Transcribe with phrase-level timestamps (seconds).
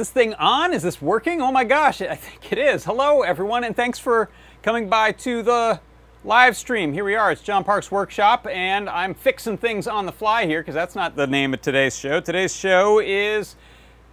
[0.00, 0.72] is this thing on?
[0.72, 1.42] Is this working?
[1.42, 2.84] Oh my gosh, I think it is.
[2.86, 4.30] Hello, everyone, and thanks for
[4.62, 5.78] coming by to the
[6.24, 6.94] live stream.
[6.94, 7.30] Here we are.
[7.30, 11.16] It's John Park's Workshop, and I'm fixing things on the fly here because that's not
[11.16, 12.18] the name of today's show.
[12.18, 13.56] Today's show is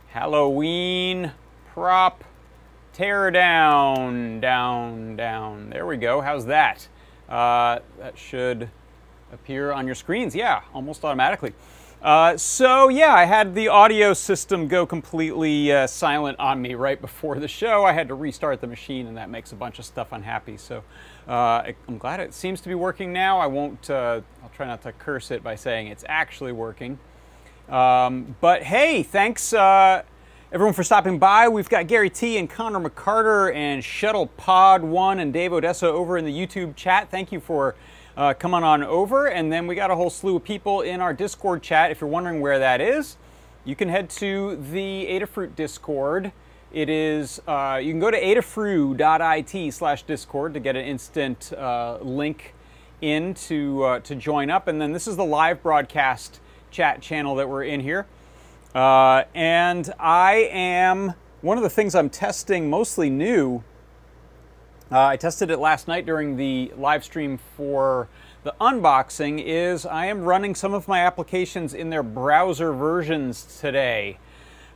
[0.10, 1.32] Halloween
[1.68, 2.22] prop
[2.92, 5.70] tear down, down, down.
[5.70, 6.20] There we go.
[6.20, 6.86] How's that?
[7.30, 8.70] Uh, that should
[9.32, 10.36] appear on your screens.
[10.36, 11.54] Yeah, almost automatically.
[12.02, 17.02] Uh, so yeah, I had the audio system go completely uh, silent on me right
[17.02, 17.84] before the show.
[17.86, 20.58] I had to restart the machine, and that makes a bunch of stuff unhappy.
[20.58, 20.84] So
[21.28, 23.40] uh, I'm glad it seems to be working now.
[23.40, 23.90] I won't.
[23.90, 27.00] Uh, I'll try not to curse it by saying it's actually working.
[27.68, 30.04] Um, but hey, thanks uh,
[30.52, 31.50] everyone for stopping by.
[31.50, 36.18] We've got Gary T and Connor McCarter and Shuttle Pod One and Dave Odessa over
[36.18, 37.10] in the YouTube chat.
[37.10, 37.76] Thank you for
[38.18, 39.28] uh, come on, on over.
[39.28, 41.92] And then we got a whole slew of people in our Discord chat.
[41.92, 43.16] If you're wondering where that is,
[43.64, 46.32] you can head to the Adafruit Discord.
[46.74, 52.00] It is, uh, you can go to adafruit.it slash Discord to get an instant uh,
[52.02, 52.54] link
[53.00, 54.68] in to, uh, to join up.
[54.68, 56.42] And then this is the live broadcast
[56.72, 58.06] chat channel that we're in here.
[58.76, 63.64] Uh, and I am, one of the things I'm testing mostly new
[64.92, 68.08] uh, I tested it last night during the live stream for
[68.44, 74.20] the unboxing is I am running some of my applications in their browser versions today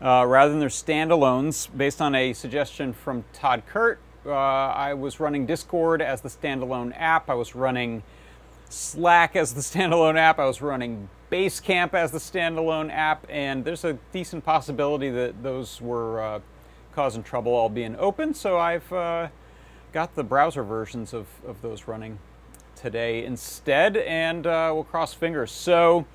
[0.01, 3.99] uh, rather than their standalones based on a suggestion from Tod Kurt.
[4.25, 7.29] Uh, I was running Discord as the standalone app.
[7.29, 8.03] I was running
[8.69, 10.39] Slack as the standalone app.
[10.39, 15.79] I was running Basecamp as the standalone app, and there's a decent possibility that those
[15.79, 16.39] were uh,
[16.91, 18.33] causing trouble all being open.
[18.33, 19.29] So I've uh,
[19.93, 22.17] got the browser versions of, of those running
[22.75, 25.51] today instead, and uh, we'll cross fingers.
[25.51, 26.05] So,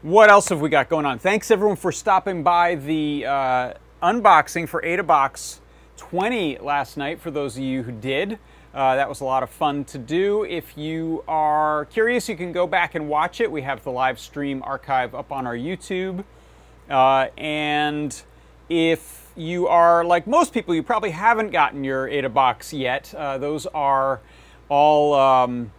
[0.00, 1.18] what else have we got going on?
[1.18, 5.60] Thanks everyone for stopping by the uh, unboxing for AdaBox
[5.96, 7.20] 20 last night.
[7.20, 8.38] For those of you who did,
[8.74, 10.44] uh, that was a lot of fun to do.
[10.44, 13.52] If you are curious, you can go back and watch it.
[13.52, 16.24] We have the live stream archive up on our YouTube,
[16.88, 18.22] uh, and
[18.68, 23.14] if you are like most people, you probably haven't gotten your AdaBox yet.
[23.14, 24.20] Uh, those are
[24.68, 25.72] all um,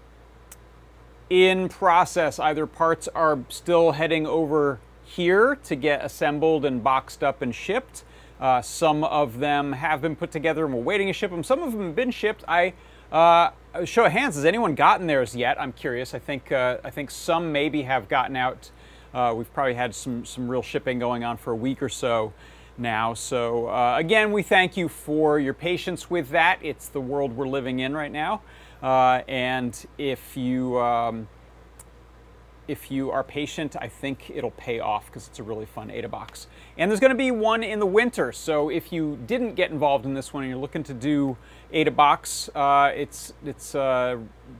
[1.29, 2.39] in process.
[2.39, 8.03] Either parts are still heading over here to get assembled and boxed up and shipped.
[8.39, 11.43] Uh, some of them have been put together and we're waiting to ship them.
[11.43, 12.43] Some of them have been shipped.
[12.47, 12.73] I
[13.11, 13.51] uh,
[13.85, 15.61] show of hands, has anyone gotten theirs yet?
[15.61, 16.13] I'm curious.
[16.15, 18.71] I think uh, I think some maybe have gotten out.
[19.13, 22.33] Uh, we've probably had some some real shipping going on for a week or so
[22.77, 23.13] now.
[23.13, 26.59] So uh, again, we thank you for your patience with that.
[26.61, 28.41] It's the world we're living in right now.
[28.81, 31.27] Uh, and if you um,
[32.67, 36.47] if you are patient, I think it'll pay off because it's a really fun AdaBox.
[36.77, 38.31] And there's going to be one in the winter.
[38.31, 41.37] So if you didn't get involved in this one and you're looking to do
[41.73, 44.17] AdaBox, uh, it's it's uh,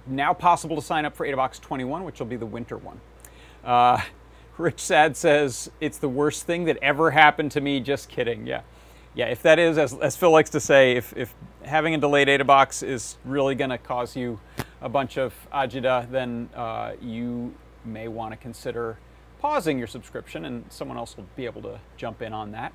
[0.07, 2.99] now possible to sign up for AdaBox 21, which will be the winter one.
[4.57, 7.79] Rich Sad says, it's the worst thing that ever happened to me.
[7.79, 8.45] Just kidding.
[8.45, 8.61] Yeah.
[9.15, 12.27] Yeah, if that is, as, as Phil likes to say, if, if having a delayed
[12.27, 14.39] AdaBox is really going to cause you
[14.81, 17.53] a bunch of agita, then uh, you
[17.85, 18.97] may want to consider
[19.39, 22.73] pausing your subscription and someone else will be able to jump in on that.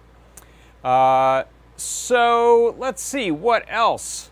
[0.84, 1.44] Uh,
[1.76, 4.30] so let's see, what else?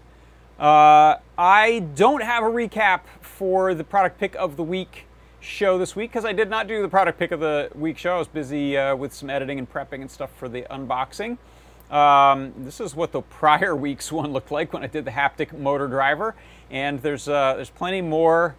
[0.60, 5.05] Uh, I don't have a recap for the product pick of the week
[5.46, 8.16] show this week because I did not do the product pick of the week show.
[8.16, 11.38] I was busy uh, with some editing and prepping and stuff for the unboxing.
[11.90, 15.56] Um, this is what the prior week's one looked like when I did the haptic
[15.56, 16.34] motor driver,
[16.70, 18.56] and there's uh, there's plenty more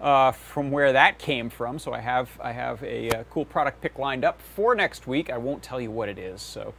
[0.00, 1.78] uh, from where that came from.
[1.78, 5.30] So I have I have a, uh, cool product pick lined up for next week.
[5.30, 6.74] I won't tell you what it is, so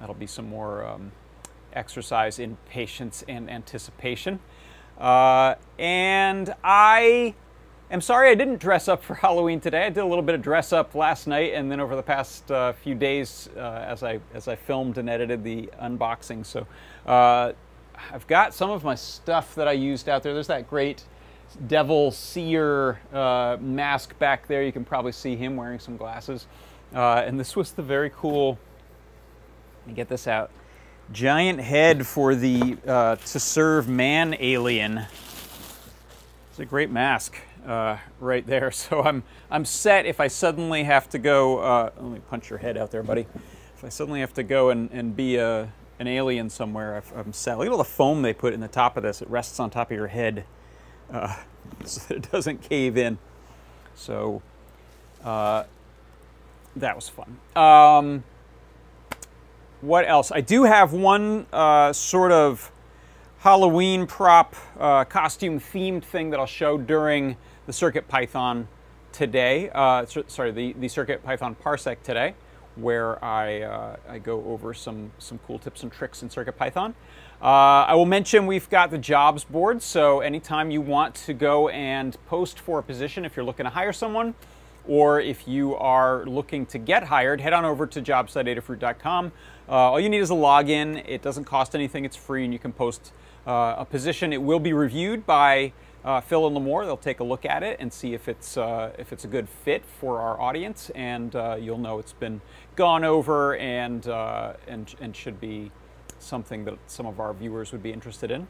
[0.00, 1.12] that'll be some more um,
[1.72, 4.40] exercise in patience and anticipation.
[4.98, 7.34] Uh, and I
[7.88, 9.86] I'm sorry I didn't dress up for Halloween today.
[9.86, 12.50] I did a little bit of dress up last night, and then over the past
[12.50, 16.44] uh, few days, uh, as I as I filmed and edited the unboxing.
[16.44, 16.66] So
[17.06, 17.52] uh,
[18.12, 20.34] I've got some of my stuff that I used out there.
[20.34, 21.04] There's that great
[21.68, 24.64] Devil Seer uh, mask back there.
[24.64, 26.48] You can probably see him wearing some glasses.
[26.92, 28.58] Uh, and this was the very cool.
[29.82, 30.50] Let me get this out.
[31.12, 35.06] Giant head for the uh, to serve man alien.
[36.50, 38.70] It's a great mask uh, right there.
[38.76, 42.58] So I'm, I'm set if I suddenly have to go, uh, let me punch your
[42.58, 43.26] head out there, buddy.
[43.74, 47.32] If I suddenly have to go and, and be a, an alien somewhere, i am
[47.32, 47.58] set.
[47.58, 49.22] Look at all the foam they put in the top of this.
[49.22, 50.44] It rests on top of your head
[51.12, 51.36] uh,
[51.84, 53.18] so that it doesn't cave in.
[53.94, 54.42] So
[55.24, 55.64] uh,
[56.76, 57.38] that was fun.
[57.56, 58.24] Um,
[59.80, 60.30] what else?
[60.30, 62.70] I do have one uh, sort of
[63.38, 67.36] Halloween prop uh, costume themed thing that I'll show during
[67.66, 68.66] the CircuitPython
[69.12, 69.70] today.
[69.74, 72.34] Uh, sorry, the, the CircuitPython Parsec today,
[72.76, 76.94] where I, uh, I go over some, some cool tips and tricks in CircuitPython.
[77.40, 81.68] Uh, I will mention we've got the jobs board, so anytime you want to go
[81.68, 84.34] and post for a position, if you're looking to hire someone,
[84.88, 89.32] or if you are looking to get hired, head on over to jobs.adafruit.com.
[89.68, 91.02] Uh, all you need is a login.
[91.06, 92.04] It doesn't cost anything.
[92.04, 93.12] It's free, and you can post
[93.46, 94.32] uh, a position.
[94.32, 95.72] It will be reviewed by
[96.06, 96.84] uh, Phil and Limor.
[96.84, 99.48] They'll take a look at it and see if it's uh, if it's a good
[99.48, 102.40] fit for our audience, and uh, you'll know it's been
[102.76, 105.72] gone over and uh, and and should be
[106.20, 108.46] something that some of our viewers would be interested in.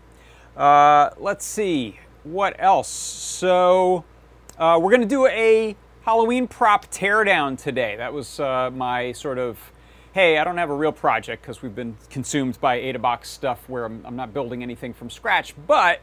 [0.57, 2.89] Uh, let's see, what else?
[2.89, 4.05] So
[4.59, 7.97] uh, we're going to do a Halloween prop teardown today.
[7.97, 9.59] That was my sort of,
[10.15, 13.85] hey, I don't have a real project because we've been consumed by AdaBox stuff where
[13.85, 16.01] I'm, I'm not building anything from scratch, but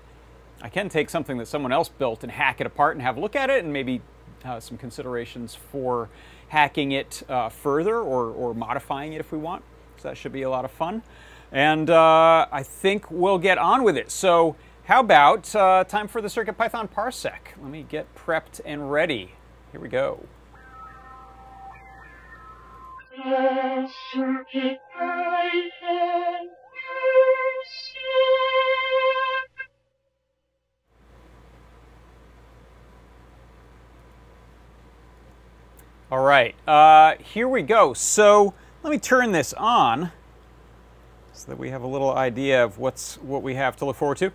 [0.61, 3.19] I can take something that someone else built and hack it apart and have a
[3.19, 4.01] look at it and maybe
[4.45, 6.09] uh, some considerations for
[6.49, 9.63] hacking it uh, further or, or modifying it if we want.
[9.97, 11.03] So that should be a lot of fun.
[11.51, 14.11] And uh, I think we'll get on with it.
[14.11, 14.55] So
[14.85, 17.55] how about uh, time for the CircuitPython parsec?
[17.61, 19.33] Let me get prepped and ready.
[19.71, 20.25] Here we go.
[36.13, 37.95] All right, uh, here we go.
[37.95, 38.53] So
[38.83, 40.11] let me turn this on
[41.33, 44.19] so that we have a little idea of what's what we have to look forward
[44.19, 44.31] to.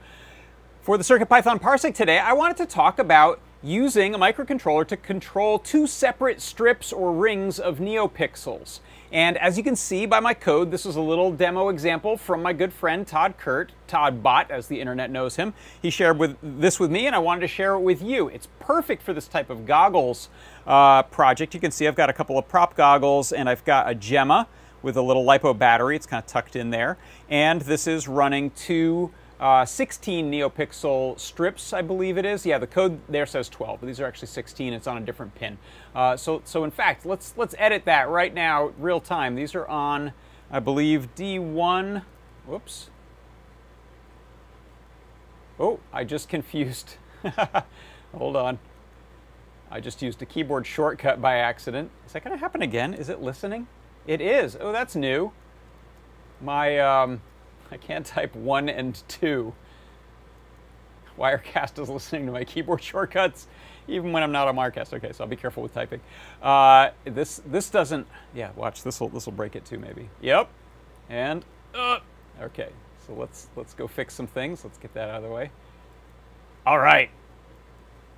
[0.81, 5.59] For the CircuitPython Parsec today, I wanted to talk about using a microcontroller to control
[5.59, 8.81] two separate strips or rings of neopixels.
[9.11, 12.43] And as you can see by my code, this is a little demo example from
[12.43, 15.55] my good friend Tod Kurt, TodBot as the internet knows him.
[15.81, 18.29] He shared with this with me and I wanted to share it with you.
[18.29, 20.29] It's perfect for this type of goggles
[20.67, 21.55] uh, project.
[21.55, 24.47] You can see I've got a couple of prop goggles and I've got a Gemma
[24.83, 25.97] with a little LiPo battery.
[25.97, 26.99] It's kind of tucked in there.
[27.29, 32.45] And this is running two uh, 16 neopixel strips, I believe it is.
[32.45, 34.73] Yeah, the code there says 12, but these are actually 16.
[34.73, 35.59] It's on a different pin.
[35.95, 39.35] Uh, so, so in fact, let's let's edit that right now, real time.
[39.35, 40.13] These are on,
[40.51, 42.03] I believe, D1.
[42.47, 42.91] Whoops.
[45.61, 46.97] Oh, I just confused.
[48.17, 48.59] Hold on.
[49.71, 51.91] I just used a keyboard shortcut by accident.
[52.07, 52.95] Is that going to happen again?
[52.95, 53.67] Is it listening?
[54.07, 54.57] It is.
[54.59, 55.33] Oh, that's new.
[56.41, 57.21] My, um,
[57.71, 59.55] I can't type one and two.
[61.19, 63.49] Wirecast is listening to my keyboard shortcuts,
[63.89, 64.93] even when I'm not on Wirecast.
[64.95, 66.01] Okay, so I'll be careful with typing.
[66.43, 68.07] Uh, this this doesn't.
[68.35, 70.09] Yeah, watch this will this will break it too maybe.
[70.21, 70.49] Yep,
[71.09, 71.45] and
[71.75, 71.99] uh,
[72.41, 72.71] okay.
[73.07, 74.65] So let's let's go fix some things.
[74.65, 75.51] Let's get that out of the way.
[76.67, 77.11] All right.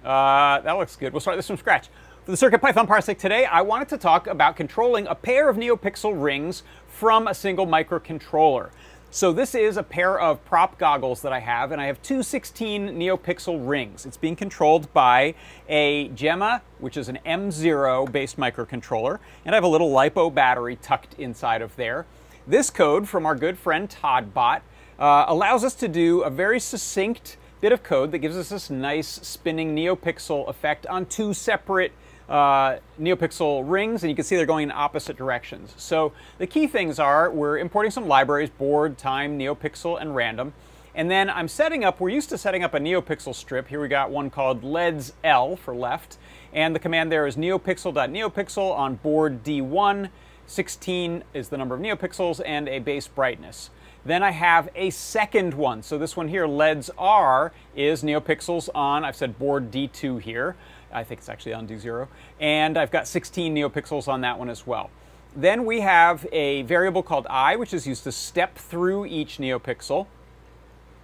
[0.05, 1.13] Uh, that looks good.
[1.13, 1.89] We'll start this from scratch.
[2.25, 6.23] For the CircuitPython Parsec today, I wanted to talk about controlling a pair of NeoPixel
[6.23, 8.71] rings from a single microcontroller.
[9.13, 12.23] So this is a pair of prop goggles that I have, and I have two
[12.23, 14.07] 16 NeoPixel rings.
[14.07, 15.35] It's being controlled by
[15.69, 20.77] a Gemma, which is an M0 based microcontroller, and I have a little LiPo battery
[20.77, 22.07] tucked inside of there.
[22.47, 24.61] This code from our good friend TodBot
[25.01, 28.71] uh, allows us to do a very succinct bit of code that gives us this
[28.71, 31.91] nice spinning NeoPixel effect on two separate
[32.31, 35.75] uh, NeoPixel rings, and you can see they're going in opposite directions.
[35.77, 40.55] So the key things are we're importing some libraries, board, time, NeoPixel, and random.
[40.95, 43.69] And then I'm setting up, we're used to setting up a NeoPixel strip.
[43.69, 46.19] Here we got one called LEDS L for left.
[46.53, 50.11] And the command there is neopixel.neopixel on board D1.
[50.47, 53.71] 16 is the number of neopixels and a base brightness.
[54.05, 55.83] Then I have a second one.
[55.83, 60.57] So this one here, LEDS R, is neopixels on, I've said board D2 here.
[60.93, 62.09] I think it's actually on D0.
[62.41, 64.91] And I've got 16 neopixels on that one as well.
[65.37, 70.07] Then we have a variable called i, which is used to step through each neopixel.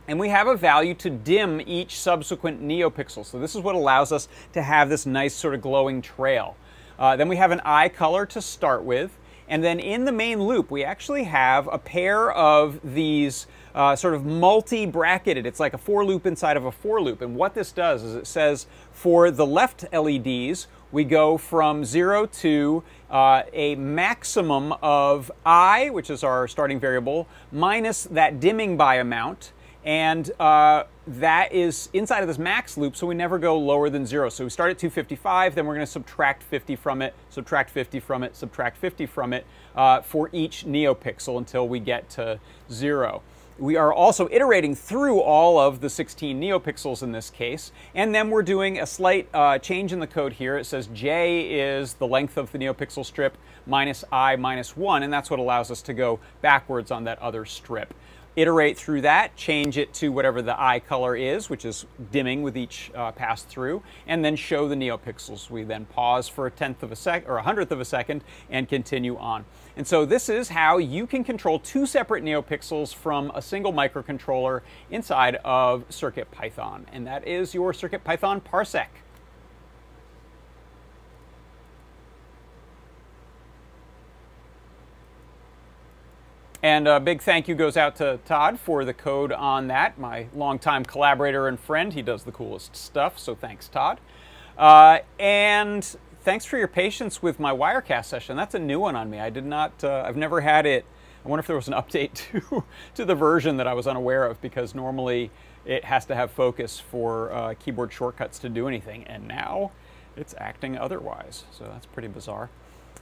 [0.08, 3.24] And we have a value to dim each subsequent neopixel.
[3.24, 6.56] So this is what allows us to have this nice sort of glowing trail.
[6.98, 9.18] Uh, then we have an i color to start with.
[9.48, 14.14] And then in the main loop, we actually have a pair of these uh, sort
[14.14, 15.46] of multi-bracketed.
[15.46, 17.20] It's like a for loop inside of a for loop.
[17.20, 22.24] And what this does is it says for the left LEDs, we go from zero
[22.24, 28.94] to uh, a maximum of I, which is our starting variable, minus that dimming by
[28.94, 29.52] amount.
[29.84, 34.06] And uh, that is inside of this max loop, so we never go lower than
[34.06, 34.30] zero.
[34.30, 38.00] So we start at 255, then we're going to subtract 50 from it, subtract 50
[38.00, 39.44] from it, subtract 50 from it
[39.76, 42.40] uh, for each neopixel until we get to
[42.72, 43.22] zero.
[43.58, 48.28] We are also iterating through all of the 16 neopixels in this case, and then
[48.28, 50.58] we're doing a slight uh, change in the code here.
[50.58, 55.10] It says J is the length of the neopixel strip minus I minus 1, and
[55.10, 57.94] that's what allows us to go backwards on that other strip
[58.36, 62.56] iterate through that, change it to whatever the eye color is, which is dimming with
[62.56, 65.50] each uh, pass through, and then show the neopixels.
[65.50, 68.22] We then pause for a tenth of a sec or a hundredth of a second
[68.50, 69.44] and continue on.
[69.76, 74.60] And so this is how you can control two separate neopixels from a single microcontroller
[74.90, 76.84] inside of CircuitPython.
[76.92, 78.88] And that is your CircuitPython Parsec.
[86.66, 90.26] And a big thank you goes out to Tod for the code on that, my
[90.34, 91.92] longtime collaborator and friend.
[91.92, 94.00] He does the coolest stuff, so thanks, Tod.
[94.58, 95.84] Uh, and
[96.22, 98.36] thanks for your patience with my Wirecast session.
[98.36, 99.20] That's a new one on me.
[99.20, 100.84] I did not, uh, I've never had it.
[101.24, 102.14] I wonder if there was an update
[102.50, 102.64] to,
[102.96, 105.30] to the version that I was unaware of because normally
[105.64, 109.04] it has to have focus for uh, keyboard shortcuts to do anything.
[109.04, 109.70] And now
[110.16, 111.44] it's acting otherwise.
[111.52, 112.50] So that's pretty bizarre.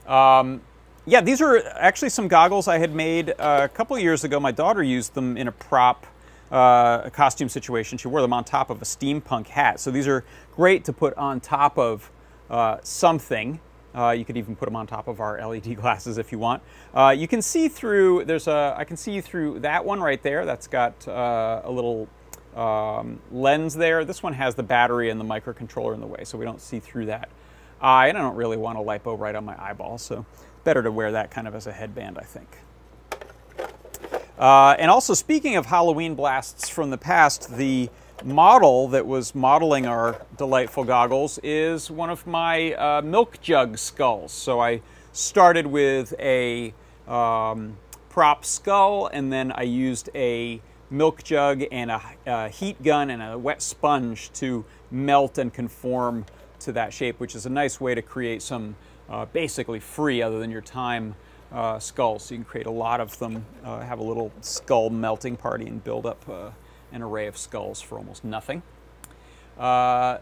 [0.05, 0.61] Um,
[1.05, 4.39] yeah, these are actually some goggles I had made uh, a couple years ago.
[4.39, 6.07] My daughter used them in a prop
[6.51, 7.97] uh, costume situation.
[7.97, 9.79] She wore them on top of a steampunk hat.
[9.79, 10.23] So these are
[10.55, 12.11] great to put on top of
[12.49, 13.59] uh, something.
[13.93, 16.63] Uh, you could even put them on top of our LED glasses if you want.
[16.93, 20.45] Uh, you can see through, there's a, I can see through that one right there.
[20.45, 22.07] That's got uh, a little
[22.55, 24.05] um, lens there.
[24.05, 26.79] This one has the battery and the microcontroller in the way, so we don't see
[26.79, 27.29] through that
[27.79, 28.07] eye.
[28.07, 30.25] And I don't really want a lipo right on my eyeball, so
[30.65, 32.57] better to wear that kind of as a headband, I think.
[34.37, 37.89] Uh, and also, speaking of Halloween blasts from the past, the
[38.23, 44.33] model that was modeling our delightful goggles is one of my uh, milk jug skulls.
[44.33, 44.81] So I
[45.13, 46.73] started with a
[47.07, 47.77] um,
[48.09, 53.21] prop skull, and then I used a milk jug and a, a, heat gun and
[53.21, 56.25] a wet sponge to melt and conform
[56.59, 58.75] to that shape, which is a nice way to create some
[59.09, 61.15] uh, basically free other than your time
[61.51, 62.23] uh, skulls.
[62.23, 65.65] So you can create a lot of them, uh, have a little skull melting party
[65.67, 66.51] and build up uh,
[66.91, 68.63] an array of skulls for almost nothing.
[69.57, 70.17] Uh,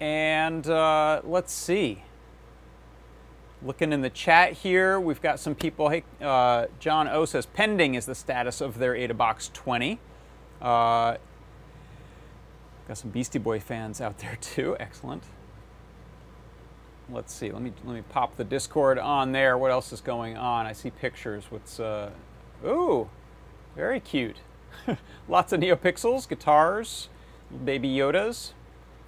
[0.00, 2.02] and uh, let's see.
[3.62, 5.88] Looking in the chat here, we've got some people.
[5.88, 6.04] Hey,
[6.78, 9.98] John O says pending is the status of their AdaBox 20.
[10.60, 11.18] got
[12.92, 14.76] some Beastie Boy fans out there too.
[14.78, 15.22] Excellent
[17.10, 19.56] let's see, let me, let me pop the Discord on there.
[19.56, 20.66] What else is going on?
[20.66, 21.44] I see pictures.
[21.50, 22.10] What's, uh,
[22.64, 23.08] ooh,
[23.74, 24.38] very cute.
[25.28, 27.08] Lots of NeoPixels, guitars,
[27.64, 28.52] baby Yodas.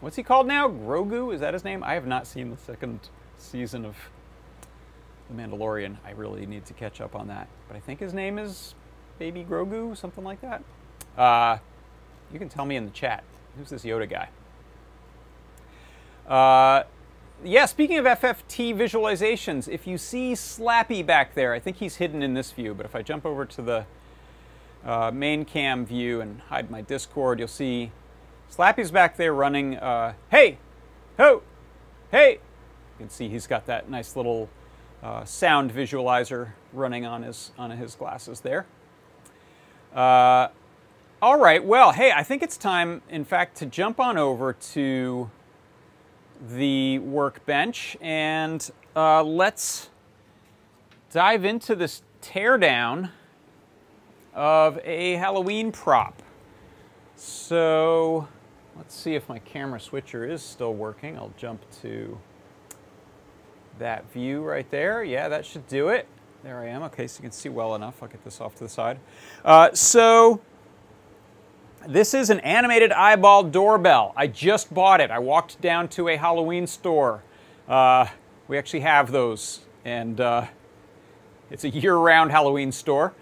[0.00, 0.68] What's he called now?
[0.68, 1.34] Grogu?
[1.34, 1.82] Is that his name?
[1.82, 3.00] I have not seen the second
[3.36, 3.96] season of
[5.28, 5.96] The Mandalorian.
[6.04, 7.48] I really need to catch up on that.
[7.66, 8.74] But I think his name is
[9.18, 10.62] Baby Grogu, something like that.
[11.16, 11.58] Uh,
[12.32, 13.24] you can tell me in the chat.
[13.56, 14.28] Who's this Yoda guy?
[16.32, 16.84] Uh,
[17.44, 22.22] yeah, speaking of FFT visualizations, if you see Slappy back there, I think he's hidden
[22.22, 23.86] in this view, but if I jump over to the
[24.84, 27.92] uh, main cam view and hide my Discord, you'll see
[28.50, 30.58] Slappy's back there running, uh, hey,
[31.16, 31.42] ho,
[32.10, 32.32] hey.
[32.32, 34.48] You can see he's got that nice little
[35.02, 38.66] uh, sound visualizer running on his, on his glasses there.
[39.94, 40.48] Uh,
[41.22, 45.30] all right, well, hey, I think it's time, in fact, to jump on over to
[46.40, 49.90] the workbench and uh, let's
[51.10, 53.10] dive into this teardown
[54.34, 56.22] of a Halloween prop.
[57.16, 58.28] So
[58.76, 61.16] let's see if my camera switcher is still working.
[61.16, 62.18] I'll jump to
[63.78, 65.02] that view right there.
[65.02, 66.06] Yeah, that should do it.
[66.44, 66.82] There I am.
[66.84, 68.02] Okay, so you can see well enough.
[68.02, 69.00] I'll get this off to the side.
[69.44, 70.40] Uh, so
[71.86, 74.12] this is an animated eyeball doorbell.
[74.16, 75.10] I just bought it.
[75.10, 77.22] I walked down to a Halloween store.
[77.68, 78.06] Uh,
[78.48, 80.46] we actually have those, and uh,
[81.50, 83.14] it's a year-round Halloween store.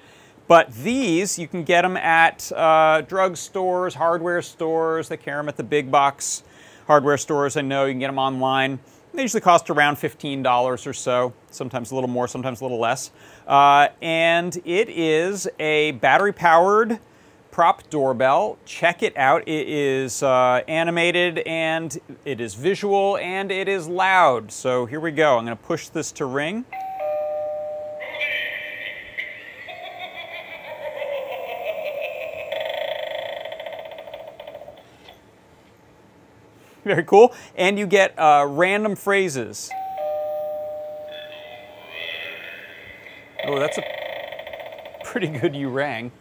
[0.49, 5.09] But these, you can get them at uh, drug stores, hardware stores.
[5.09, 6.45] They carry them at the big box
[6.87, 7.57] hardware stores.
[7.57, 8.79] I know you can get them online.
[9.13, 13.11] They usually cost around $15 or so, sometimes a little more, sometimes a little less.
[13.47, 17.01] Uh, and it is a battery-powered
[17.57, 18.59] prop doorbell.
[18.67, 19.43] Check it out.
[19.49, 24.53] It is uh, animated and it is visual and it is loud.
[24.53, 25.39] So here we go.
[25.39, 26.67] I'm going to push this to ring.
[36.85, 37.35] Very cool.
[37.57, 39.71] And you get uh, random phrases.
[43.47, 43.85] Oh, that's a
[45.05, 46.13] pretty good you rang.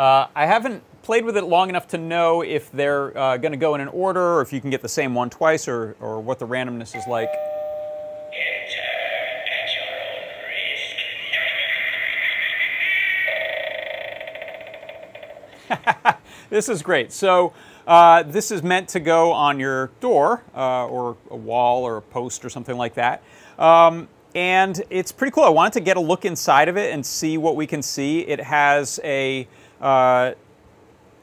[0.00, 3.58] Uh, I haven't played with it long enough to know if they're uh, going to
[3.58, 6.22] go in an order or if you can get the same one twice or, or
[6.22, 7.28] what the randomness is like.
[16.48, 17.12] this is great.
[17.12, 17.52] So
[17.86, 22.02] uh, this is meant to go on your door uh, or a wall or a
[22.02, 23.22] post or something like that.
[23.58, 25.44] Um, and it's pretty cool.
[25.44, 28.20] I wanted to get a look inside of it and see what we can see.
[28.20, 29.46] It has a
[29.80, 30.32] uh,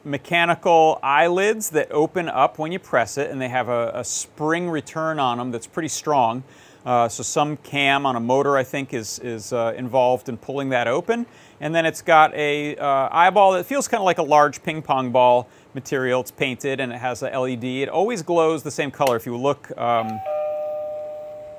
[0.04, 4.70] mechanical eyelids that open up when you press it, and they have a, a spring
[4.70, 6.43] return on them that's pretty strong.
[6.86, 10.70] Uh, so some cam on a motor, I think, is, is uh, involved in pulling
[10.70, 11.26] that open.
[11.60, 14.82] And then it's got a uh, eyeball that feels kind of like a large ping
[14.82, 16.22] pong ball material.
[16.22, 17.65] It's painted and it has a LED.
[17.65, 19.17] It always glows the same color.
[19.17, 20.17] If you look, um,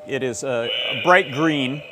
[0.07, 1.83] it is a, a, bright green.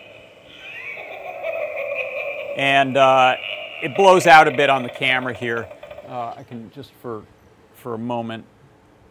[2.56, 3.36] And uh,
[3.82, 5.68] it blows out a bit on the camera here.
[6.08, 7.22] Uh, I can just for,
[7.74, 8.44] for a moment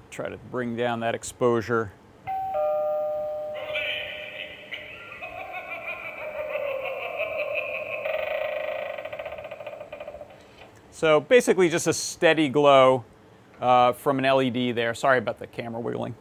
[0.10, 1.92] try to bring down that exposure.
[10.92, 13.04] So basically just a steady glow
[13.60, 14.94] uh, from an LED there.
[14.96, 16.16] Sorry about the camera wiggling.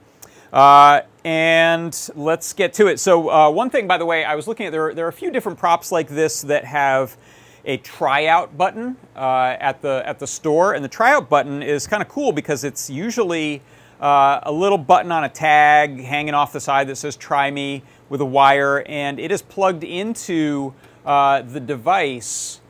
[0.52, 3.00] Uh, and let's get to it.
[3.00, 5.12] So uh, one thing, by the way, I was looking at, there, there are a
[5.12, 7.16] few different props like this that have
[7.64, 10.74] a tryout button uh, at, the, at the store.
[10.74, 13.62] And the tryout button is kind of cool because it's usually
[14.00, 17.82] uh, a little button on a tag hanging off the side that says try me
[18.08, 18.84] with a wire.
[18.86, 20.74] And it is plugged into
[21.06, 22.60] uh, the device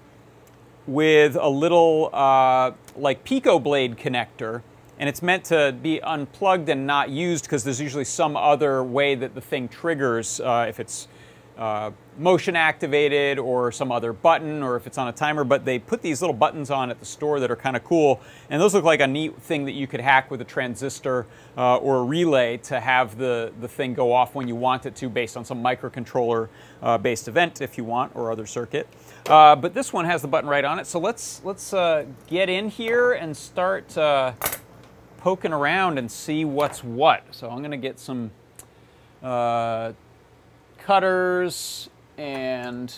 [0.87, 4.63] with a little uh, like PicoBlade connector
[4.99, 9.15] and it's meant to be unplugged and not used because there's usually some other way
[9.15, 11.09] that the thing triggers uh, if it's
[11.59, 15.79] uh, motion activated or some other button or if it's on a timer but they
[15.79, 18.21] put these little buttons on at the store that are kind of cool.
[18.51, 21.77] And those look like a neat thing that you could hack with a transistor uh,
[21.79, 25.09] or a relay to have the, the thing go off when you want it to
[25.09, 26.49] based on some microcontroller
[26.83, 28.89] uh, based event if you want or other circuit.
[29.27, 30.87] Uh, but this one has the button right on it.
[30.87, 34.33] So let's let's uh, get in here and start uh,
[35.19, 37.25] poking around and see what's what.
[37.31, 38.31] So I'm gonna get some
[40.79, 42.95] cutters and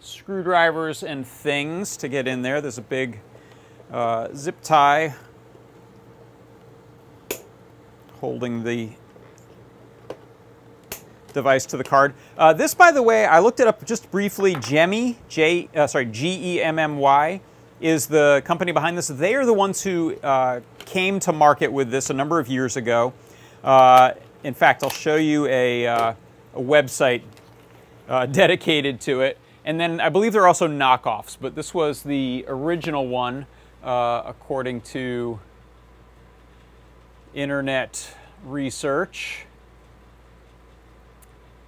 [0.00, 2.60] screwdrivers and things to get in there.
[2.60, 3.20] There's a big
[3.92, 5.14] uh, zip tie
[8.20, 8.90] holding the
[11.32, 12.14] device to the card.
[12.36, 14.54] Uh, this, by the way, I looked it up just briefly.
[14.54, 17.40] Gemmy, J, uh, sorry, G-E-M-M-Y,
[17.80, 19.08] is the company behind this.
[19.08, 22.76] They are the ones who uh, came to market with this a number of years
[22.76, 23.12] ago.
[23.62, 26.14] Uh, in fact, I'll show you a uh,
[26.54, 27.22] a website
[28.08, 29.38] uh, dedicated to it.
[29.64, 33.46] And then I believe there are also knockoffs, but this was the original one
[33.82, 35.38] uh, according to
[37.34, 39.46] internet research.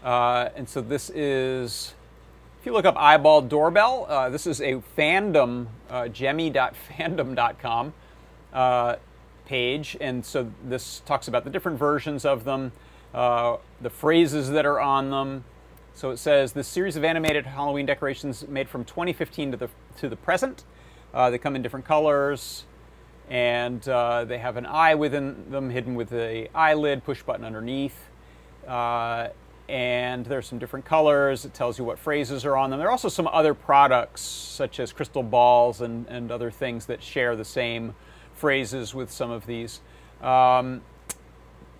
[0.02, 1.94] Uh, and so this is,
[2.58, 7.92] if you look up eyeball doorbell, uh, this is a fandom, uh, gemmy.fandom.com
[8.52, 8.96] uh,
[9.44, 9.96] page.
[10.00, 12.72] And so this talks about the different versions of them.
[13.12, 15.44] Uh, the phrases that are on them.
[15.94, 20.08] So it says this series of animated Halloween decorations made from 2015 to the to
[20.08, 20.64] the present.
[21.12, 22.64] Uh, they come in different colors,
[23.28, 28.08] and uh, they have an eye within them, hidden with the eyelid, push button underneath.
[28.66, 29.28] Uh,
[29.68, 31.44] and there's some different colors.
[31.44, 32.78] It tells you what phrases are on them.
[32.78, 37.02] There are also some other products, such as crystal balls and, and other things that
[37.02, 37.94] share the same
[38.34, 39.80] phrases with some of these.
[40.22, 40.82] Um,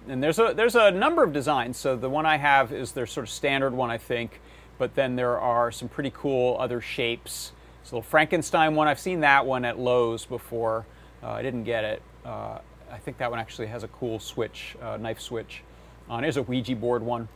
[0.08, 1.76] and there's a there's a number of designs.
[1.76, 4.40] So the one I have is their sort of standard one, I think.
[4.78, 7.52] But then there are some pretty cool other shapes.
[7.82, 8.88] It's a little Frankenstein one.
[8.88, 10.86] I've seen that one at Lowe's before.
[11.22, 12.02] Uh, I didn't get it.
[12.24, 12.58] Uh,
[12.90, 15.62] I think that one actually has a cool switch, uh, knife switch.
[16.08, 17.28] On here's a Ouija board one.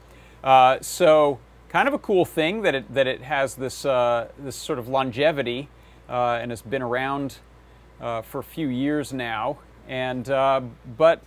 [0.42, 4.56] Uh, so kind of a cool thing that it that it has this uh, this
[4.56, 5.68] sort of longevity
[6.08, 7.36] uh, and has been around
[8.00, 9.58] for a few years now.
[9.86, 11.22] And but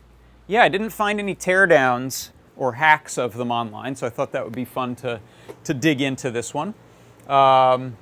[0.48, 4.44] yeah, I didn't find any teardowns or hacks of them online, so I thought that
[4.44, 5.20] would be fun to,
[5.66, 6.74] to dig into this one.
[7.28, 7.98] Um,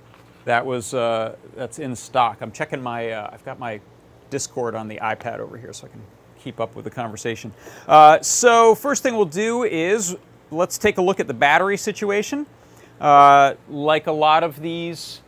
[0.46, 2.38] that was, uh, that's in stock.
[2.42, 3.82] I'm checking my, uh, I've got my
[4.30, 6.02] Discord on the iPad over here so I can
[6.40, 7.52] keep up with the conversation.
[7.88, 10.16] Uh, so first thing we'll do is
[10.52, 12.46] let's take a look at the battery situation.
[13.02, 15.22] Uh, like a lot of these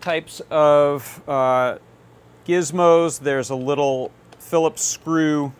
[0.00, 1.76] types of uh,
[2.46, 5.52] gizmos, there's a little Phillips screw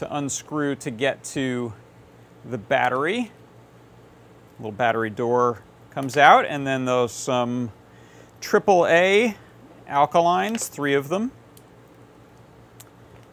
[0.00, 1.74] to unscrew to get to
[2.46, 3.30] the battery.
[4.58, 7.70] Little battery door comes out, and then those some
[8.40, 9.34] AAA
[9.86, 11.32] alkalines, three of them.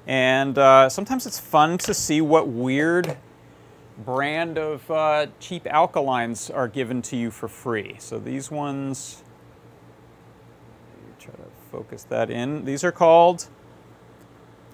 [0.06, 3.18] And uh, sometimes it's fun to see what weird
[3.98, 7.96] brand of uh, cheap alkalines are given to you for free.
[8.00, 9.24] So these ones,
[11.18, 12.66] try to focus that in.
[12.66, 13.48] These are called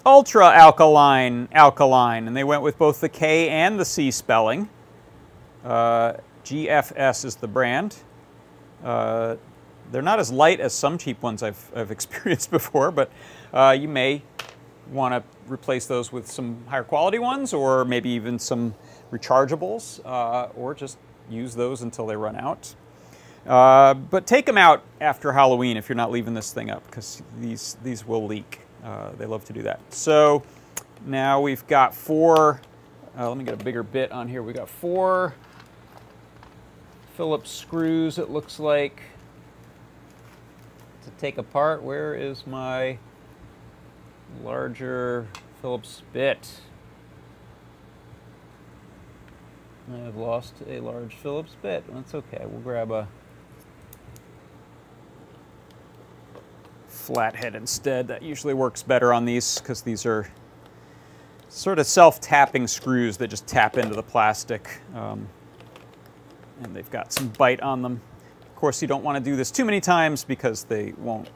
[0.05, 4.69] ultra alkaline alkaline, and they went with both the K and the C spelling.
[5.63, 6.13] Uh,
[6.43, 7.97] GFS is the brand.
[8.83, 9.37] Uh,
[9.91, 13.11] they're not as light as some cheap ones I've, I've experienced before, but
[13.53, 14.23] uh, you may
[14.91, 18.75] want to replace those with some higher quality ones or maybe even some
[19.11, 20.97] rechargeables uh, or just
[21.29, 22.75] use those until they run out.
[23.47, 27.21] Uh, but take them out after Halloween if you're not leaving this thing up because
[27.39, 28.62] these, these will leak.
[28.83, 29.79] Uh, they love to do that.
[29.93, 30.43] So
[31.05, 32.59] now we've got four,
[33.17, 34.43] uh, let me get a bigger bit on here.
[34.43, 35.33] We've got four
[37.15, 38.99] Phillips screws it looks like
[41.03, 41.83] to take apart.
[41.83, 42.97] Where is my
[44.43, 45.27] larger
[45.61, 46.61] Phillips bit?
[49.93, 51.83] I've lost a large Phillips bit.
[51.93, 52.45] That's okay.
[52.45, 53.07] We'll grab a
[57.03, 58.07] flathead instead.
[58.07, 60.27] That usually works better on these because these are
[61.49, 64.79] sort of self-tapping screws that just tap into the plastic.
[64.95, 65.27] Um,
[66.63, 68.01] and they've got some bite on them.
[68.41, 71.29] Of course, you don't want to do this too many times because they won't,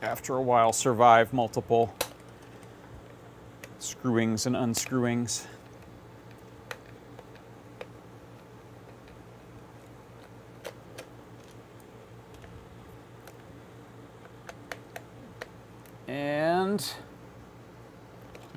[0.00, 1.92] after a while, survive multiple
[3.80, 5.46] screwings and unscrewings.
[16.12, 16.92] And,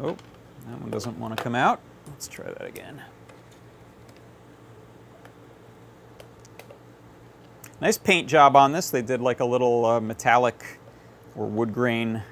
[0.01, 0.17] oh,
[0.67, 1.79] that one doesn't want to come out.
[2.05, 3.01] Let's try that again.
[7.79, 8.89] Nice paint job on this.
[8.89, 10.79] They did like a little uh, metallic
[11.33, 12.23] or wood grain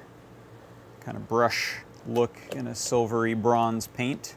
[1.00, 4.36] kind of brush look in a silvery bronze paint.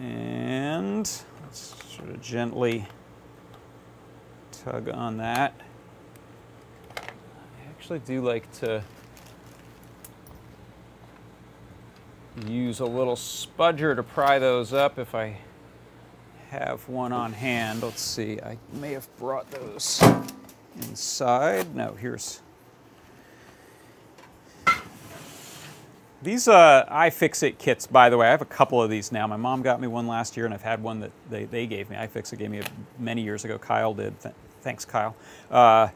[0.00, 1.08] And
[1.44, 2.88] let's sort of gently
[4.50, 5.54] tug on that.
[7.90, 8.82] I actually do like to
[12.46, 15.38] use a little spudger to pry those up if I
[16.50, 17.82] have one on hand.
[17.82, 20.02] Let's see, I may have brought those
[20.76, 21.74] inside.
[21.74, 22.42] No, here's.
[26.20, 29.26] These uh, iFixit kits, by the way, I have a couple of these now.
[29.26, 31.88] My mom got me one last year, and I've had one that they, they gave
[31.88, 31.96] me.
[31.96, 32.64] iFixit gave me a,
[32.98, 33.56] many years ago.
[33.56, 34.20] Kyle did.
[34.20, 35.16] Th thanks, Kyle.
[35.50, 35.88] Uh,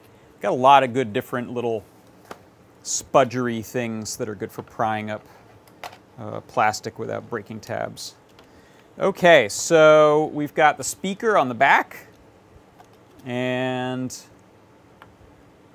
[0.42, 1.84] got a lot of good different little
[2.82, 5.24] spudgery things that are good for prying up
[6.18, 8.16] uh, plastic without breaking tabs.
[8.98, 12.08] Okay, so we've got the speaker on the back,
[13.24, 14.18] and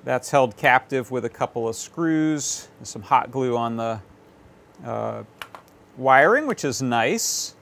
[0.04, 4.00] that's held captive with a couple of screws and some hot glue on the
[4.84, 5.22] uh,
[5.96, 7.54] wiring, which is nice.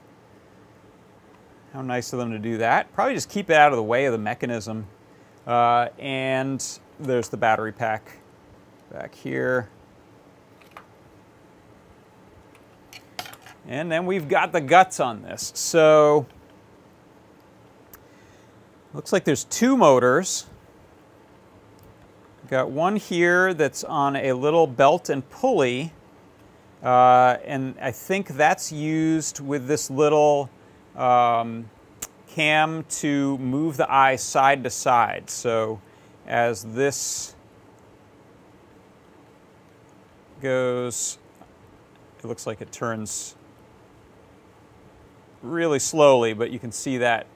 [1.71, 2.93] How nice of them to do that.
[2.93, 4.87] Probably just keep it out of the way of the mechanism.
[5.45, 8.17] Uh, and there's the battery pack
[8.91, 9.69] back here.
[13.67, 15.51] And then we've got the guts on this.
[15.53, 16.25] So
[18.93, 20.45] looks like there's two motors.
[22.49, 25.91] Got one here that's on a little belt and pulley.
[26.81, 30.49] Uh, and I think that's used with this little
[30.95, 31.69] um,
[32.27, 35.29] cam to move the eye side to side.
[35.29, 35.81] So
[36.27, 37.35] as this
[40.41, 41.17] goes,
[42.19, 43.35] it looks like it turns
[45.41, 47.27] really slowly, but you can see that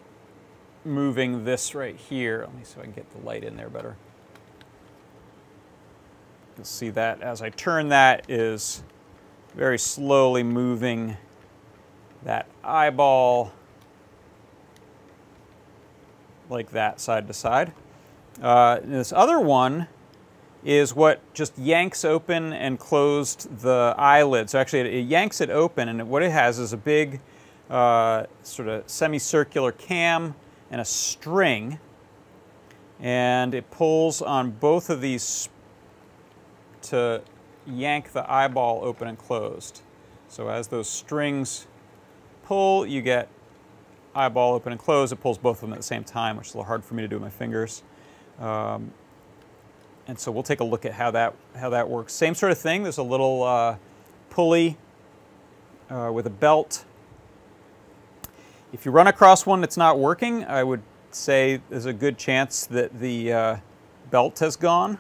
[0.84, 2.42] moving this right here.
[2.42, 3.96] Let me see if I can get the light in there better.
[6.58, 8.84] You'll see that as I turn that is
[9.56, 11.18] very slowly moving
[12.24, 13.52] that eyeball
[16.50, 17.74] like that side to side.
[18.42, 19.88] Uh, this other one
[20.64, 24.50] is what just yanks open and closed the eyelid.
[24.50, 27.20] So actually it, it yanks it open and what it has is a big
[27.70, 30.36] uh, sort of semicircular cam
[30.70, 31.80] and a string.
[33.00, 35.50] And it pulls on both of these
[36.84, 37.22] to
[37.66, 39.82] yank the eyeball open and closed.
[40.28, 41.68] So as those strings
[42.44, 43.30] pull, you get
[44.16, 45.14] eyeball open and closed.
[45.14, 46.94] It pulls both of them at the same time, which is a little hard for
[46.96, 47.84] me to do with my fingers.
[48.40, 48.92] Um,
[50.08, 52.14] and so we'll take a look at how that how that works.
[52.14, 52.84] Same sort of thing.
[52.84, 53.78] There's a little uh,
[54.30, 54.78] pulley
[55.90, 56.86] uh, with a belt.
[58.74, 62.66] If you run across one that's not working, I would say there's a good chance
[62.68, 63.58] that the uh,
[64.10, 64.98] belt has gone.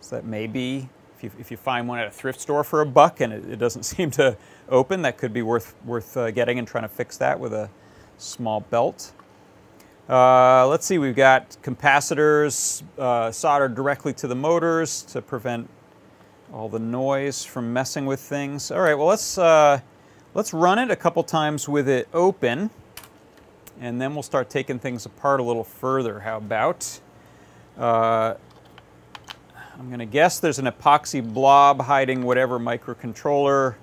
[0.00, 2.82] So that may be, if you, if you find one at a thrift store for
[2.82, 4.36] a buck and it, it doesn't seem to
[4.68, 7.70] open, that could be worth, worth uh, getting and trying to fix that with a
[8.18, 9.12] small belt.
[10.08, 15.68] Uh, let's see, we've got capacitors uh, soldered directly to the motors to prevent
[16.52, 18.70] all the noise from messing with things.
[18.70, 19.80] All right, well let's, uh,
[20.34, 22.70] let's run it a couple times with it open
[23.80, 26.20] and then we'll start taking things apart a little further.
[26.20, 27.00] How about?
[27.76, 28.34] Uh,
[29.78, 33.74] I'm going to guess there's an epoxy blob hiding whatever microcontroller,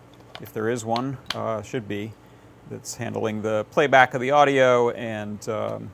[0.42, 2.14] if there is one, uh, should be,
[2.72, 5.92] that's handling the playback of the audio and um,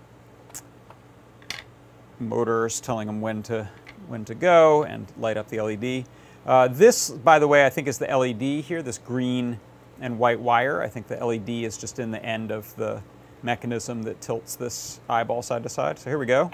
[2.19, 3.69] motors telling them when to,
[4.07, 6.05] when to go and light up the LED.
[6.45, 9.59] Uh, this, by the way, I think is the LED here, this green
[10.01, 10.81] and white wire.
[10.81, 13.01] I think the LED is just in the end of the
[13.43, 15.99] mechanism that tilts this eyeball side to side.
[15.99, 16.51] So here we go.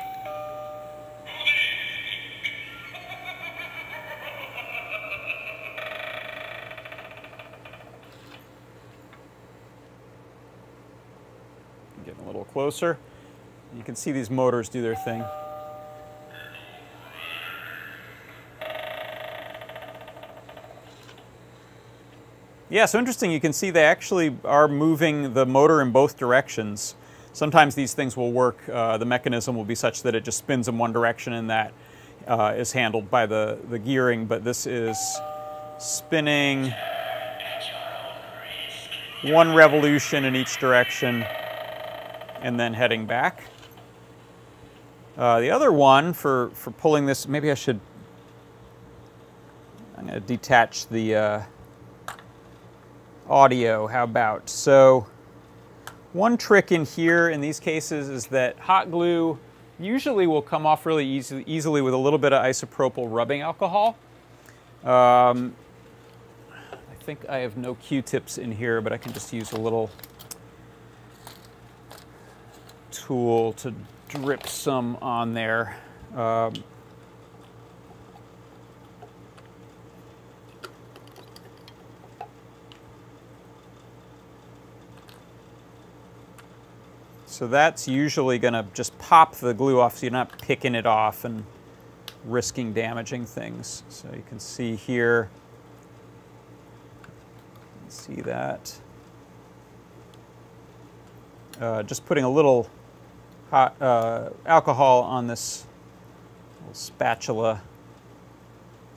[12.06, 12.98] Getting a little closer.
[13.76, 15.24] You can see these motors do their thing.
[22.76, 23.32] Yeah, so interesting.
[23.32, 26.96] You can see they actually are moving the motor in both directions.
[27.32, 28.58] Sometimes these things will work.
[28.68, 31.72] Uh, the mechanism will be such that it just spins in one direction and that
[32.28, 34.98] uh, is handled by the, the gearing, but this is
[35.80, 36.74] spinning
[39.24, 41.24] one revolution in each direction
[42.42, 43.46] and then heading back.
[45.18, 47.80] Uh, the other one for, for pulling this, maybe I should,
[49.98, 51.42] I'm going to detach the uh,
[53.30, 54.50] audio, how about?
[54.50, 55.08] So
[56.14, 59.40] one trick in here in these cases is that hot glue
[59.80, 63.98] usually will come off really easy, easily with a little bit of isopropyl rubbing alcohol.
[64.84, 65.56] Um,
[66.52, 69.90] I think I have no Q-tips in here, but I can just use a little
[72.92, 73.74] tool to
[74.08, 75.76] drip some on there.
[76.16, 76.54] Um,
[87.36, 90.86] So that's usually going to just pop the glue off so you're not picking it
[90.86, 91.44] off and
[92.24, 93.84] risking damaging things.
[93.90, 95.30] So you can see here,
[97.90, 98.80] see that.
[101.60, 102.70] Uh, just putting a little
[103.52, 105.66] hot uh, alcohol on this
[106.62, 107.62] little spatula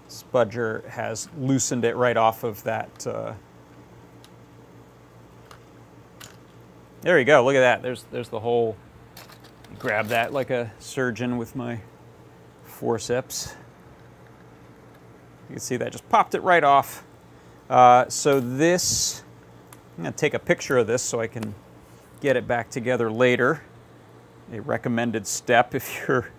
[0.09, 3.33] spudger has loosened it right off of that uh,
[7.09, 7.42] There you go.
[7.42, 7.81] Look at that.
[7.81, 8.77] There's there's the hole.
[9.79, 11.81] Grab that like a surgeon with my
[12.64, 13.57] forceps.
[15.49, 17.07] You can see that just popped it right off.
[17.71, 19.23] Uh, so this,
[19.97, 21.55] I'm to take a picture of this so I can
[22.21, 23.62] get it back together later.
[24.53, 26.31] A recommended step if you're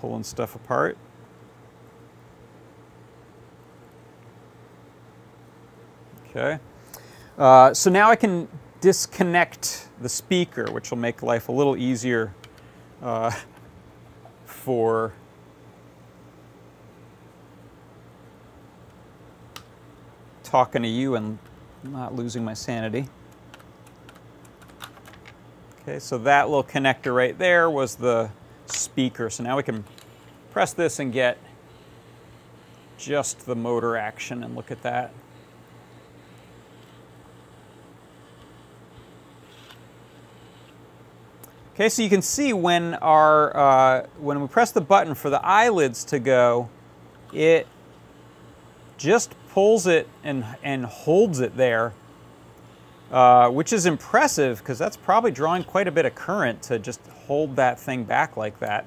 [0.00, 0.96] pulling stuff apart.
[6.30, 6.58] Okay.
[7.36, 8.48] Uh, so now I can
[8.82, 12.34] disconnect the speaker, which will make life a little easier
[13.00, 13.30] uh,
[14.44, 15.12] for
[20.42, 21.38] talking to you and
[21.84, 23.08] not losing my sanity.
[25.82, 28.30] Okay, so that little connector right there was the
[28.66, 29.30] speaker.
[29.30, 29.84] So now we can
[30.50, 31.38] press this and get
[32.98, 35.12] just the motor action and look at that.
[41.74, 45.42] Okay, so you can see when our uh, when we press the button for the
[45.42, 46.68] eyelids to go,
[47.32, 47.66] it
[48.98, 51.94] just pulls it and and holds it there,
[53.10, 57.00] uh, which is impressive because that's probably drawing quite a bit of current to just
[57.26, 58.84] hold that thing back like that.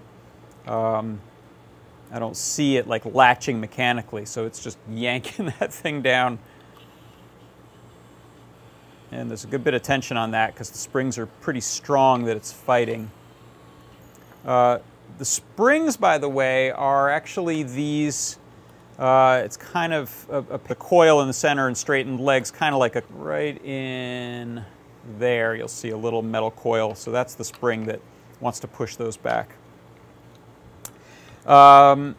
[0.68, 1.22] Um,
[2.12, 6.38] I don't see it like latching mechanically, so it's just yanking that thing down
[9.12, 12.26] and there's a good bit of tension on that because the springs are pretty strong
[12.26, 13.12] that it's fighting.
[14.46, 14.80] Uh,
[15.18, 18.38] the springs, by the way, are actually these,
[19.00, 22.74] uh, it's kind of a, a, a, coil in the center and straightened legs, kind
[22.74, 24.64] of like a, right in
[25.18, 26.96] there, you'll see a little metal coil.
[26.96, 28.02] So that's the spring that
[28.40, 29.56] wants to push those back.
[31.46, 32.16] Um,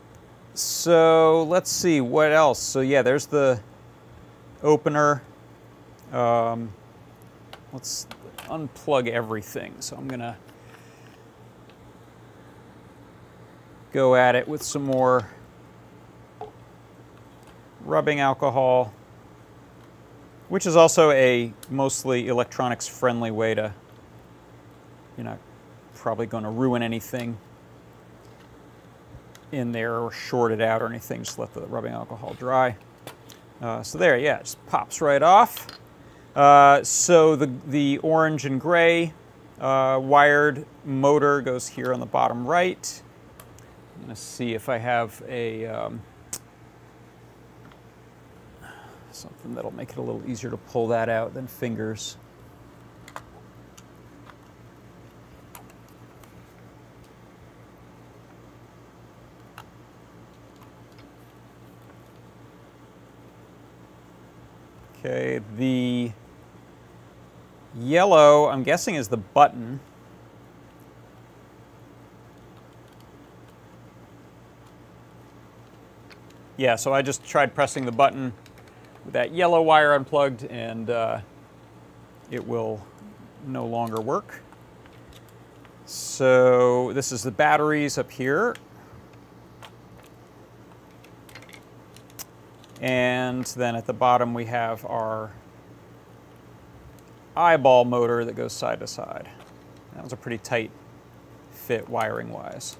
[0.55, 2.61] so let's see what else.
[2.61, 3.61] So yeah, there's the
[4.62, 5.22] opener.
[6.12, 6.73] Um,
[7.73, 8.07] let's
[8.49, 9.75] unplug everything.
[9.81, 10.37] So I'm gonna
[13.92, 15.31] go at it with some more
[17.87, 18.92] rubbing alcohol,
[20.49, 23.73] which is also a mostly electronics friendly way to,
[25.16, 25.38] you're not
[25.95, 27.38] probably going to ruin anything
[29.53, 32.77] in there or short it out or anything, just let the rubbing alcohol dry.
[33.62, 35.66] Uh, so there, yeah, it just pops right off.
[36.37, 39.14] Uh, so the, the orange and gray
[39.59, 43.03] uh, wired motor goes here on the bottom right.
[43.94, 46.03] I'm going to see if I have a um,
[49.12, 52.18] something that'll make it a little easier to pull that out than fingers.
[64.99, 66.12] Okay, the
[67.78, 69.80] yellow, I'm guessing, is the button.
[76.56, 78.32] Yeah, so I just tried pressing the button
[79.04, 81.20] with that yellow wire unplugged and uh,
[82.30, 82.84] it will
[83.46, 84.42] no longer work.
[85.84, 88.56] So this is the batteries up here.
[92.80, 95.30] And then at the bottom we have our
[97.37, 99.29] eyeball motor that goes side to side.
[99.94, 100.70] That was a pretty tight
[101.51, 102.77] fit wiring wise.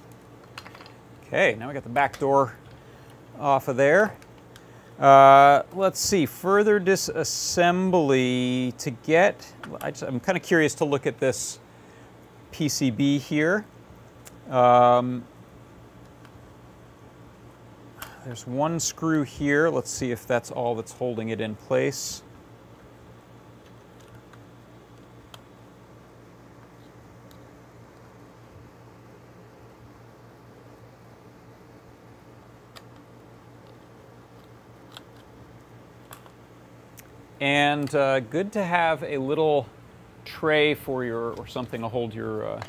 [1.27, 2.55] Okay, now we got the back door
[3.39, 4.17] off of there.
[4.99, 11.19] Uh, let's see, further disassembly to get, I am kind of curious to look at
[11.19, 11.59] this
[12.53, 13.67] PCB here.
[14.49, 15.25] Um,
[18.25, 19.69] there's one screw here.
[19.69, 22.23] Let's see if that's all that's holding it in place.
[37.41, 39.67] And uh, good to have a little
[40.25, 42.63] tray for your, or something to hold your uh,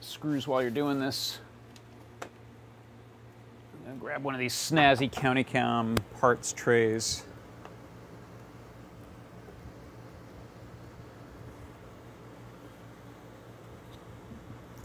[0.00, 1.40] screws while you're doing this
[4.00, 7.22] grab one of these snazzy CountyCam parts trays.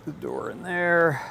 [0.06, 1.22] The door in there.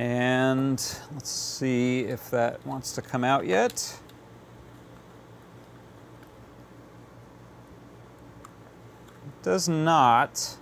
[0.00, 0.82] And
[1.12, 4.00] let's see if that wants to come out yet.
[9.26, 10.56] It does not.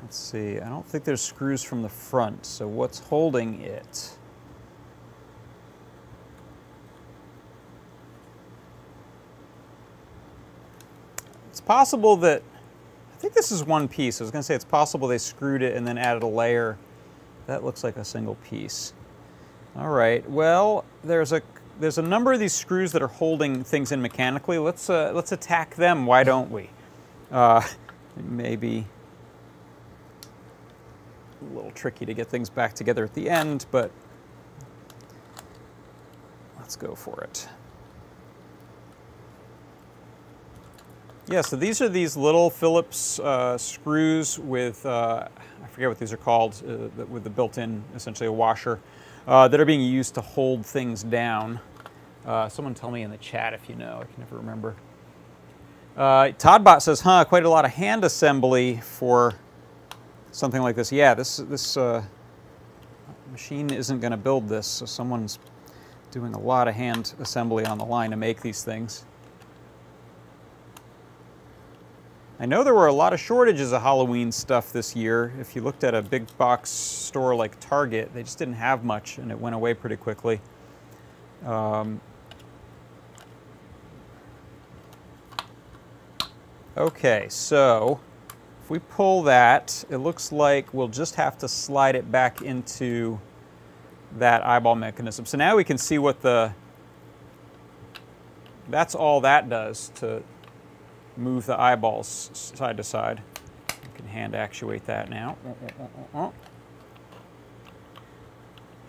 [0.00, 4.16] Let's see, I don't think there's screws from the front, so what's holding it?
[11.50, 12.42] It's possible that,
[13.12, 14.18] I think this is one piece.
[14.18, 16.78] I was going to say it's possible they screwed it and then added a layer.
[17.50, 18.92] That looks like a single piece.
[19.76, 21.42] All right, well, there's a
[21.80, 24.56] there's a number of these screws that are holding things in mechanically.
[24.58, 26.06] Let's uh, let's attack them.
[26.06, 26.70] Why don't we?
[27.28, 27.60] Uh,
[28.16, 28.86] maybe
[31.42, 33.90] a little tricky to get things back together at the end, but
[36.60, 37.48] let's go for it.
[41.30, 45.28] Yeah, so these are these little Phillips uh, screws with, uh,
[45.62, 48.80] I forget what these are called, uh, with the built-in, essentially a washer,
[49.28, 51.60] uh, that are being used to hold things down.
[52.26, 54.74] Uh, someone tell me in the chat if you know, I can never remember.
[55.96, 59.34] Uh, TodBot says, huh, quite a lot of hand assembly for
[60.32, 60.90] something like this.
[60.90, 61.78] Yeah, this, this
[63.30, 65.38] machine isn't going to build this, so someone's
[66.10, 69.04] doing a lot of hand assembly on the line to make these things.
[72.42, 75.30] I know there were a lot of shortages of Halloween stuff this year.
[75.38, 79.18] If you looked at a big box store like Target, they just didn't have much
[79.18, 80.40] and it went away pretty quickly.
[81.44, 82.00] Um,
[86.78, 88.00] okay, so
[88.64, 93.20] if we pull that, it looks like we'll just have to slide it back into
[94.16, 95.26] that eyeball mechanism.
[95.26, 96.54] So now we can see what the,
[98.70, 100.22] that's all that does to
[101.16, 103.22] move the eyeballs side to side.
[103.68, 105.36] You can hand actuate that now.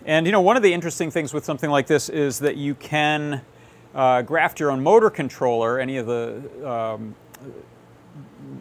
[0.04, 2.74] And you know, one of the interesting things with something like this is that you
[2.74, 3.42] can
[3.94, 7.14] uh, graft your own motor controller, any of the um,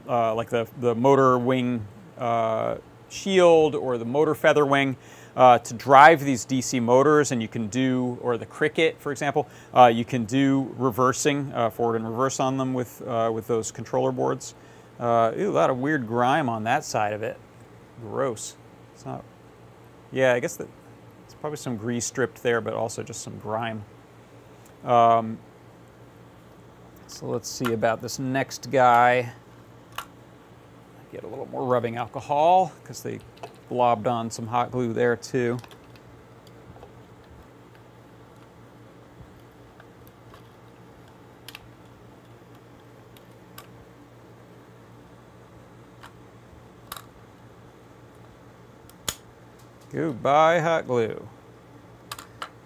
[0.07, 1.85] uh, like the, the motor wing
[2.17, 2.77] uh,
[3.09, 4.97] shield or the motor feather wing
[5.35, 9.47] uh, to drive these DC motors, and you can do, or the Cricket, for example,
[9.75, 13.71] uh, you can do reversing, uh, forward and reverse on them with, uh, with those
[13.71, 14.55] controller boards.
[14.99, 17.39] Uh, ew, a lot of weird grime on that side of it.
[18.01, 18.55] Gross.
[18.93, 19.23] It's not,
[20.11, 20.67] yeah, I guess that,
[21.25, 23.83] it's probably some grease stripped there, but also just some grime.
[24.83, 25.37] Um,
[27.07, 29.31] so let's see about this next guy.
[31.11, 33.19] Get a little more rubbing alcohol because they
[33.71, 35.57] blobbed on some hot glue there too.
[49.89, 51.25] Goodbye hot glue.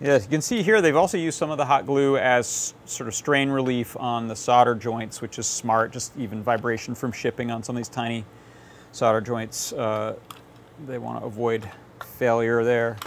[0.01, 3.07] Yes, you can see here they've also used some of the hot glue as sort
[3.07, 7.51] of strain relief on the solder joints, which is smart, just even vibration from shipping
[7.51, 8.25] on some of these tiny
[8.91, 9.71] solder joints.
[9.71, 10.15] Uh,
[10.85, 11.69] they want to avoid
[12.03, 12.97] failure there.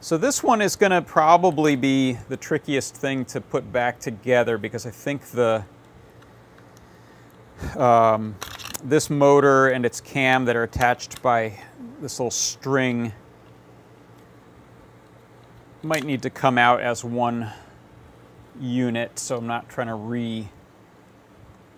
[0.00, 4.58] So this one is going to probably be the trickiest thing to put back together
[4.58, 5.64] because I think the
[7.76, 8.34] um,
[8.82, 11.60] this motor and its cam that are attached by
[12.00, 13.12] this little string
[15.82, 17.52] might need to come out as one
[18.60, 20.48] unit, so I'm not trying to re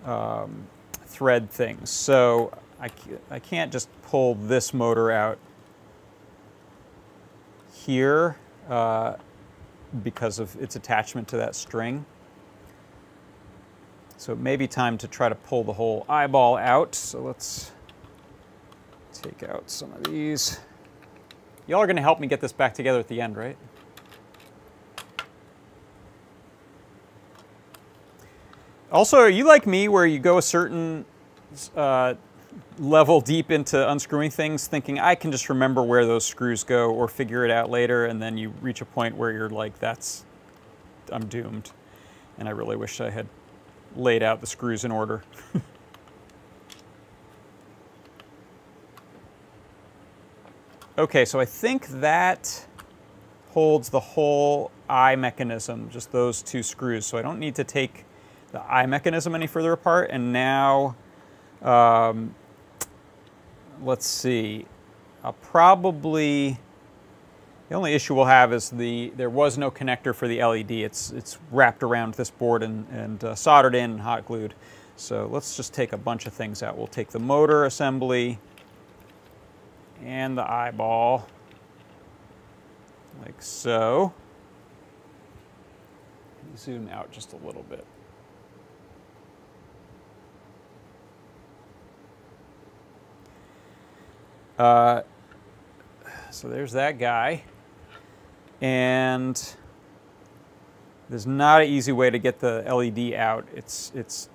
[0.05, 0.67] um,
[1.05, 1.89] thread things.
[1.89, 2.89] So I,
[3.29, 5.37] I can't just pull this motor out
[7.73, 8.37] here
[8.69, 9.15] uh,
[10.03, 12.05] because of its attachment to that string.
[14.17, 16.95] So it may be time to try to pull the whole eyeball out.
[16.95, 17.71] So let's
[19.11, 20.59] take out some of these.
[21.67, 23.57] Y'all are going to help me get this back together at the end, right?
[28.93, 31.03] Also, are you like me where you go a certain
[31.75, 32.13] uh,
[32.77, 37.07] level deep into unscrewing things thinking I can just remember where those screws go or
[37.07, 40.25] figure it out later and then you reach a point where you're like, that's,
[41.11, 41.71] I'm doomed.
[42.37, 43.25] And I really wish I had
[43.95, 45.23] laid out the screws in order.
[50.99, 52.67] okay, so I think that
[53.53, 57.07] holds the whole eye mechanism, just those two screws.
[57.07, 58.05] So I don't need to take
[58.53, 60.11] the eye mechanism any further apart.
[60.11, 60.95] And now,
[61.61, 62.33] um,
[63.83, 64.65] let's see,
[65.23, 66.59] I'll probably,
[67.67, 70.71] the only issue we'll have is the, there was no connector for the LED.
[70.71, 74.53] It's, it's wrapped around this board and, and uh, soldered in and hot glued.
[74.95, 76.77] So let's just take a bunch of things out.
[76.77, 78.37] We'll take the motor assembly
[80.03, 81.27] and the eyeball,
[83.25, 84.13] like so.
[86.55, 87.83] Zoom out just a little bit.
[94.63, 95.03] Uh,
[96.31, 97.43] so there's that guy.
[98.61, 99.55] And
[101.09, 103.45] there's not an easy way to get the LED out.
[103.53, 104.29] It's, it's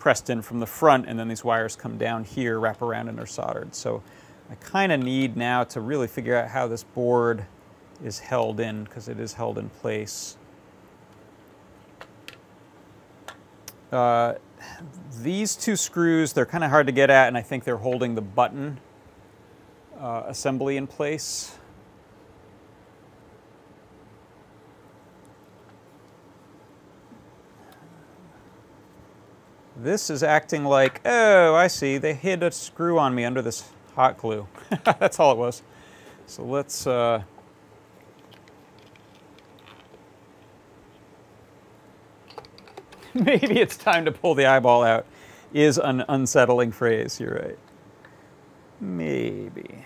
[0.00, 3.20] pressed in from the front and then these wires come down here, wrap around and
[3.20, 3.72] are soldered.
[3.72, 4.02] So
[4.50, 7.46] I kind of need now to really figure out how this board
[8.02, 10.36] is held in because it is held in place.
[13.92, 14.34] Uh,
[15.20, 18.16] these two screws, they're kind of hard to get at and I think they're holding
[18.16, 18.80] the button
[20.00, 21.56] uh, assembly in place.
[29.76, 33.68] This is acting like, oh, I see, they hid a screw on me under this
[33.94, 34.46] hot glue.
[34.84, 35.62] That's all it was.
[36.26, 37.22] So let's, uh,
[43.14, 45.06] maybe it's time to pull the eyeball out
[45.52, 47.58] is an unsettling phrase, you're right.
[48.84, 49.82] Maybe.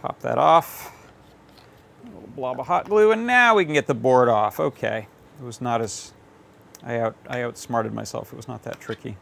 [0.00, 0.90] Pop that off.
[2.02, 4.58] A little blob of hot glue, and now we can get the board off.
[4.58, 5.06] Okay.
[5.38, 6.14] It was not as,
[6.82, 8.32] I, out, I outsmarted myself.
[8.32, 9.18] It was not that tricky.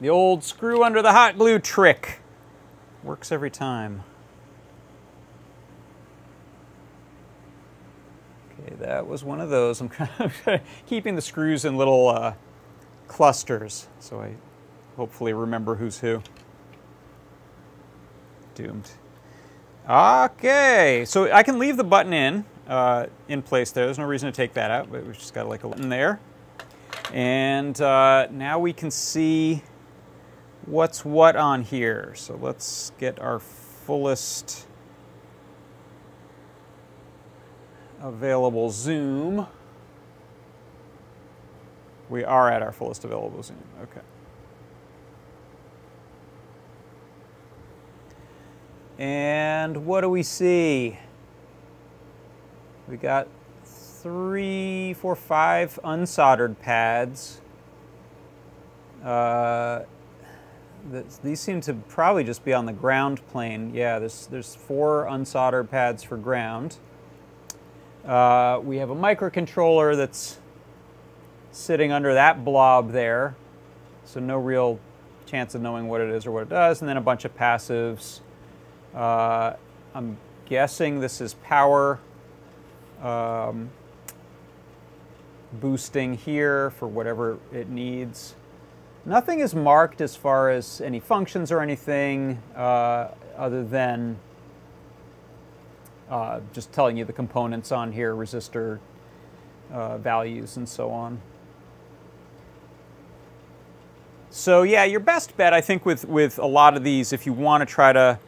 [0.00, 2.19] The old screw under the hot glue trick.
[3.04, 4.04] Works every time.
[8.60, 9.80] Okay, that was one of those.
[9.80, 12.34] I'm kind of keeping the screws in little uh,
[13.08, 14.34] clusters, so I
[14.96, 16.22] hopefully remember who's who.
[18.54, 18.90] Doomed.
[19.88, 22.44] Okay, so I can leave the button in.
[22.68, 23.86] uh, in place there.
[23.86, 26.20] There's no reason to take that out, but we've just got like a in there.
[27.12, 29.62] And uh, now we can see
[30.66, 32.12] what's what on here.
[32.14, 34.66] So let's get our fullest
[38.00, 39.46] available zoom.
[42.08, 44.00] We are at our fullest available zoom, okay.
[48.98, 50.98] And what do we see?
[52.88, 53.28] We got
[53.64, 57.40] three, four, five unsoldered pads.
[59.02, 59.84] Uh,
[61.22, 63.72] these seem to probably just be on the ground plane.
[63.74, 66.78] Yeah, there's, there's four unsoldered pads for ground.
[68.04, 70.38] Uh, we have a microcontroller that's
[71.52, 73.36] sitting under that blob there,
[74.04, 74.80] so no real
[75.26, 77.36] chance of knowing what it is or what it does, and then a bunch of
[77.36, 78.20] passives.
[78.94, 79.54] Uh,
[79.94, 80.16] I'm
[80.46, 82.00] guessing this is power
[83.02, 83.70] um,
[85.52, 88.34] boosting here for whatever it needs.
[89.06, 94.18] Nothing is marked as far as any functions or anything uh, other than
[96.10, 98.78] uh, just telling you the components on here, resistor
[99.72, 101.20] uh, values and so on.
[104.28, 107.32] So yeah, your best bet, I think, with, with a lot of these, if you
[107.32, 108.18] want to try to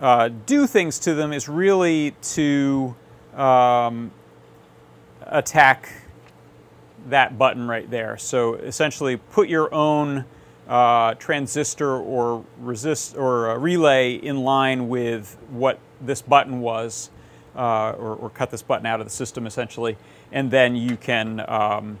[0.00, 2.96] uh, do things to them, is really to
[3.34, 4.10] um,
[5.22, 5.92] attack
[7.10, 8.16] that button right there.
[8.16, 10.24] So essentially put your own
[10.68, 17.10] uh, transistor or resist or relay in line with what this button was,
[17.54, 19.96] uh, or, or, cut this button out of the system essentially,
[20.32, 21.98] and then you can um,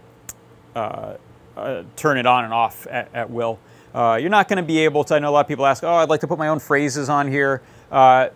[0.74, 1.14] uh,
[1.56, 3.58] uh turn it on and off at, at will.
[3.94, 5.14] Uh, you're not going to be able to.
[5.14, 7.08] I know a lot of people ask, "Oh, I'd like to put my own phrases
[7.08, 8.28] on here." Uh,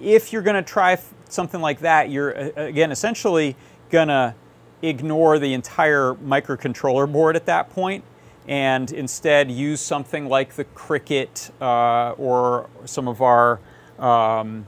[0.00, 0.98] if you're going to try
[1.28, 3.56] something like that, you're again essentially
[3.90, 4.34] going to
[4.82, 8.04] ignore the entire microcontroller board at that point
[8.48, 13.60] and instead use something like the Cricket uh, or some of our,
[13.98, 14.66] um,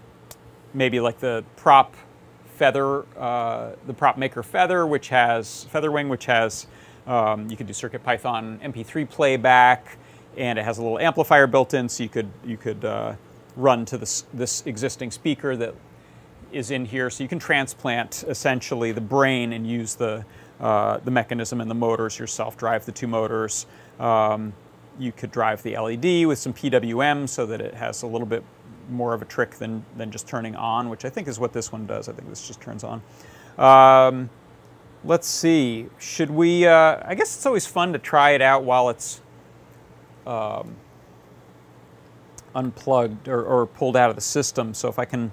[0.75, 1.97] maybe like the prop
[2.57, 6.67] feather, uh, the prop maker feather, which has Featherwing, which has,
[7.07, 9.97] um, you could do CircuitPython MP3 playback,
[10.37, 13.15] and it has a little amplifier built in, so you could, you could uh,
[13.57, 15.75] run to this, this existing speaker that
[16.53, 20.25] is in here, so you can transplant essentially the brain and use the,
[20.61, 23.67] uh, the mechanism and the motors yourself, drive the two motors.
[23.99, 24.53] Um,
[24.99, 28.45] you could drive the LED with some PWM so that it has a little bit
[28.91, 31.73] more of a trick than, than just turning on, which I think is what this
[31.73, 32.09] one does.
[32.09, 33.03] I think this just turns on.
[33.59, 34.31] Um,
[35.05, 38.91] let's see, should we, uh, I guess it's always fun to try it out while
[38.91, 39.21] it's
[40.27, 40.77] um,
[42.55, 44.75] unplugged or, or pulled out of the system.
[44.75, 45.33] So if I can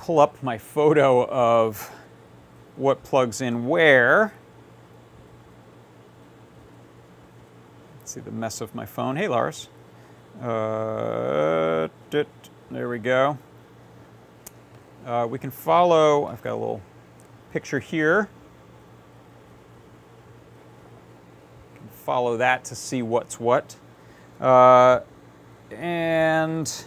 [0.00, 1.90] pull up my photo of
[2.76, 4.32] what plugs in where.
[7.98, 9.16] Let's see the mess of my phone.
[9.16, 9.68] Hey, Lars.
[10.40, 11.88] Uh,
[12.70, 13.36] there we go.
[15.04, 16.80] Uh, we can follow, I've got a little
[17.52, 18.28] picture here.
[21.92, 23.76] follow that to see what's what.
[24.40, 25.00] Uh,
[25.70, 26.84] and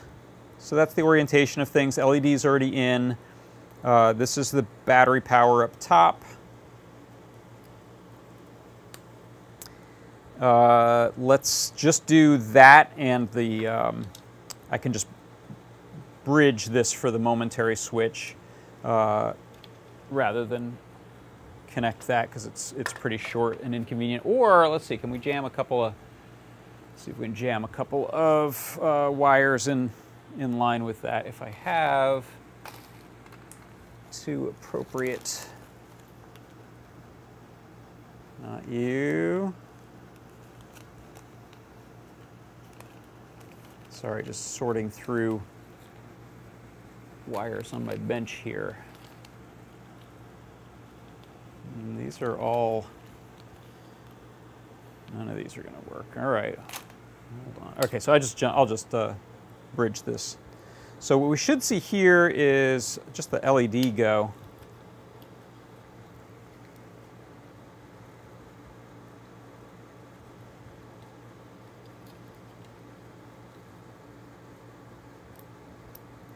[0.64, 1.98] so that's the orientation of things.
[1.98, 3.18] LED is already in.
[3.84, 6.24] Uh, this is the battery power up top.
[10.40, 14.06] Uh, let's just do that and the, um,
[14.72, 15.08] I can just
[16.24, 18.36] bridge this for the momentary switch
[18.86, 19.34] uh,
[20.12, 20.78] rather than
[21.68, 24.26] connect that because it's, it's pretty short and inconvenient.
[24.26, 25.94] Or let's see, can we jam a couple of,
[26.96, 29.92] see if we can jam a couple of uh, wires in
[30.38, 32.26] in line with that if I have
[34.12, 35.48] two appropriate,
[38.42, 39.54] not you.
[43.90, 45.42] Sorry, just sorting through
[47.28, 48.78] wires on my bench here.
[51.76, 52.86] And these are all,
[55.14, 56.06] none of these are gonna work.
[56.18, 57.84] All right, hold on.
[57.86, 59.14] Okay, so I just, I'll just uh,
[59.76, 60.38] bridge this.
[61.00, 64.34] So what we should see here is just the LED go.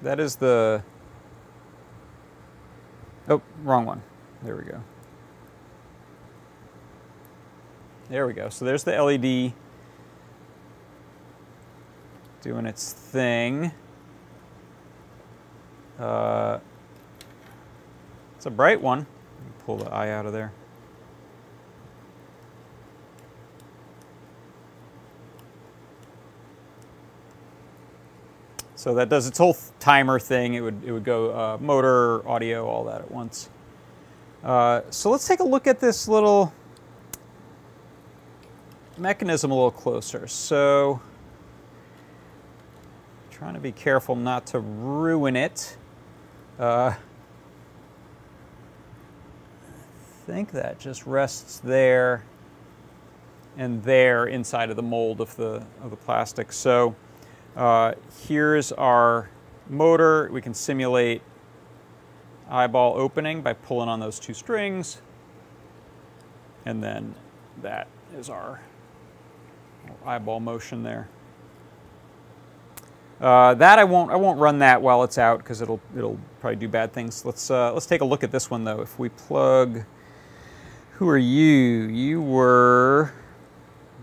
[0.01, 0.83] That is the,
[3.27, 4.01] oh, wrong one.
[4.43, 4.81] There we go.
[8.09, 8.49] There we go.
[8.49, 9.53] So there's the LED
[12.41, 13.71] doing its thing.
[15.99, 16.59] Uh,
[18.35, 19.05] it's a bright one.
[19.65, 20.53] Pull the eye out of there.
[28.75, 30.53] So that does its whole timer thing.
[30.53, 33.49] It would, it would go uh, motor, audio, all that at once.
[34.43, 36.53] Uh, so let's take a look at this little
[38.97, 40.27] mechanism a little closer.
[40.27, 41.01] So
[43.37, 45.77] trying to be careful not to ruin it.
[46.57, 46.97] Uh, I
[50.25, 52.23] think that just rests there
[53.55, 56.51] and there inside of the mold of the, of the plastic.
[56.51, 56.95] So
[57.55, 57.93] uh,
[58.27, 59.29] here's our
[59.69, 60.31] motor.
[60.31, 61.21] We can simulate
[62.49, 64.99] eyeball opening by pulling on those two strings.
[66.65, 67.13] And then
[67.61, 68.61] that is our
[70.03, 71.07] eyeball motion there.
[73.19, 76.57] Uh, that I won't I won't run that while it's out because it'll it'll probably
[76.57, 77.25] do bad things.
[77.25, 78.81] Let's uh, let's take a look at this one though.
[78.81, 79.83] If we plug,
[80.93, 81.87] who are you?
[81.87, 83.11] You were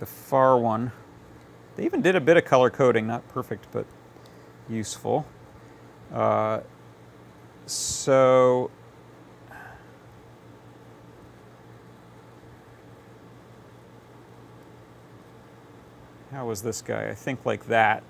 [0.00, 0.90] the far one.
[1.76, 3.86] They even did a bit of color coding, not perfect, but
[4.68, 5.26] useful.
[6.12, 6.60] Uh,
[7.66, 8.70] so
[16.32, 17.08] how was this guy?
[17.08, 18.02] I think like that.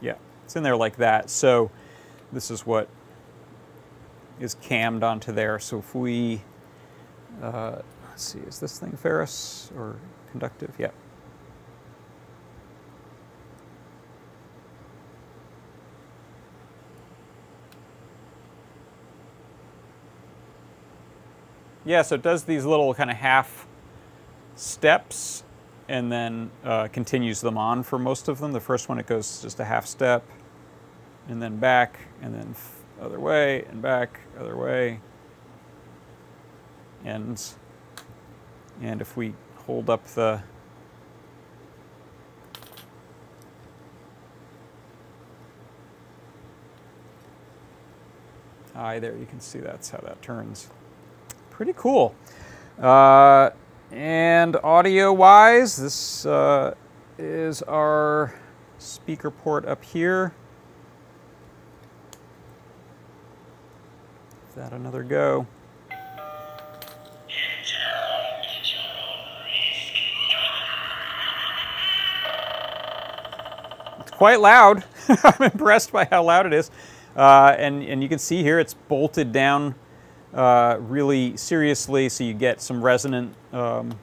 [0.00, 0.16] Yeah,
[0.54, 1.30] it's in there like that.
[1.30, 1.72] So
[2.32, 2.88] this is what
[4.38, 5.58] is cammed onto there.
[5.58, 6.42] So if we
[7.42, 7.82] uh,
[8.14, 9.96] Let's see, is this thing ferrous or
[10.30, 10.72] conductive?
[10.78, 10.90] Yeah.
[21.84, 23.66] Yeah, so it does these little kind of half
[24.54, 25.42] steps
[25.88, 28.52] and then uh, continues them on for most of them.
[28.52, 30.24] The first one, it goes just a half step
[31.28, 32.54] and then back and then
[33.00, 35.00] other way and back, other way.
[37.04, 37.42] And
[38.80, 39.34] and if we
[39.66, 40.42] hold up the
[48.74, 50.68] eye there, you can see that's how that turns.
[51.50, 52.14] Pretty cool.
[52.80, 53.50] Uh,
[53.92, 56.74] and audio-wise, this uh,
[57.16, 58.34] is our
[58.78, 60.34] speaker port up here.
[64.64, 65.46] That another go.
[74.00, 74.84] It's quite loud.
[75.08, 76.70] I'm impressed by how loud it is.
[77.14, 79.74] Uh, and, and you can see here it's bolted down
[80.32, 83.98] uh, really seriously so you get some resonant um,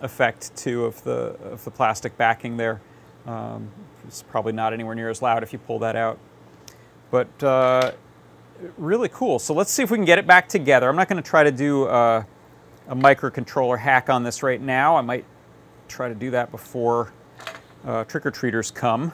[0.00, 2.80] effect too of the, of the plastic backing there.
[3.26, 3.68] Um,
[4.06, 6.18] it's probably not anywhere near as loud if you pull that out.
[7.10, 7.92] But uh,
[8.76, 9.38] really cool.
[9.38, 10.88] So let's see if we can get it back together.
[10.88, 12.24] I'm not going to try to do uh,
[12.88, 14.96] a microcontroller hack on this right now.
[14.96, 15.24] I might
[15.88, 17.12] try to do that before
[17.84, 19.12] uh, trick-or-treaters come.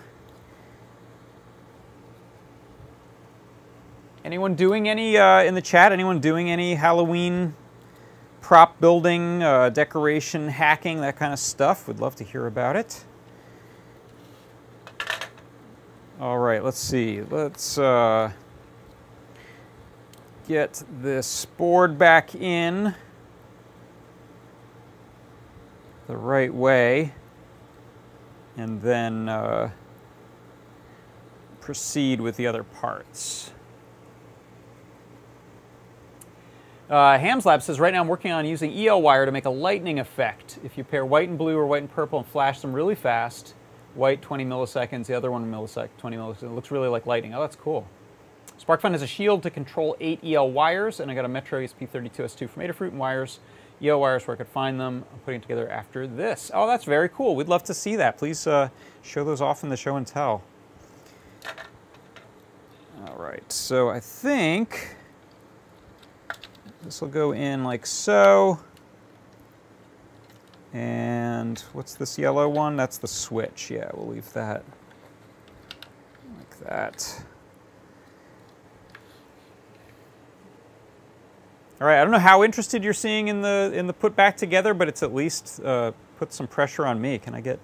[4.25, 5.91] Anyone doing any uh, in the chat?
[5.91, 7.55] Anyone doing any Halloween
[8.41, 11.89] prop building, uh, decoration, hacking, that kind of stuff?
[11.89, 13.05] Would love to hear about it.
[16.21, 17.23] All right, let's see.
[17.23, 18.33] Let's uh,
[20.49, 22.95] get this board back in
[26.07, 27.13] the right way
[28.57, 29.71] and then uh,
[31.61, 33.51] proceed with the other parts.
[36.89, 40.01] Uh, Hamslab says, right now I'm working on using EL wire to make a lightning
[40.01, 40.59] effect.
[40.65, 43.55] If you pair white and blue or white and purple and flash them really fast,
[43.95, 47.35] white 20 milliseconds, the other one millisecond, 20 milliseconds, it looks really like lightning.
[47.35, 47.87] Oh, that's cool.
[48.61, 52.51] SparkFun has a shield to control eight EL wires, and I got a Metro ESP32S2
[52.51, 53.39] from Adafruit and wires,
[53.83, 55.05] EL wires where I could find them.
[55.13, 56.51] I'm putting it together after this.
[56.53, 57.37] Oh, that's very cool.
[57.37, 58.19] We'd love to see that.
[58.19, 58.69] Please uh,
[59.03, 60.43] show those off in the show and tell.
[63.07, 64.97] All right, so I think
[66.83, 68.59] this will go in like so.
[70.73, 72.77] And what's this yellow one?
[72.77, 73.71] That's the switch.
[73.71, 74.65] Yeah, we'll leave that
[76.37, 77.23] like that.
[81.81, 84.37] All right, I don't know how interested you're seeing in the in the put back
[84.37, 87.19] together, but it's at least uh, put some pressure on me.
[87.19, 87.61] Can I get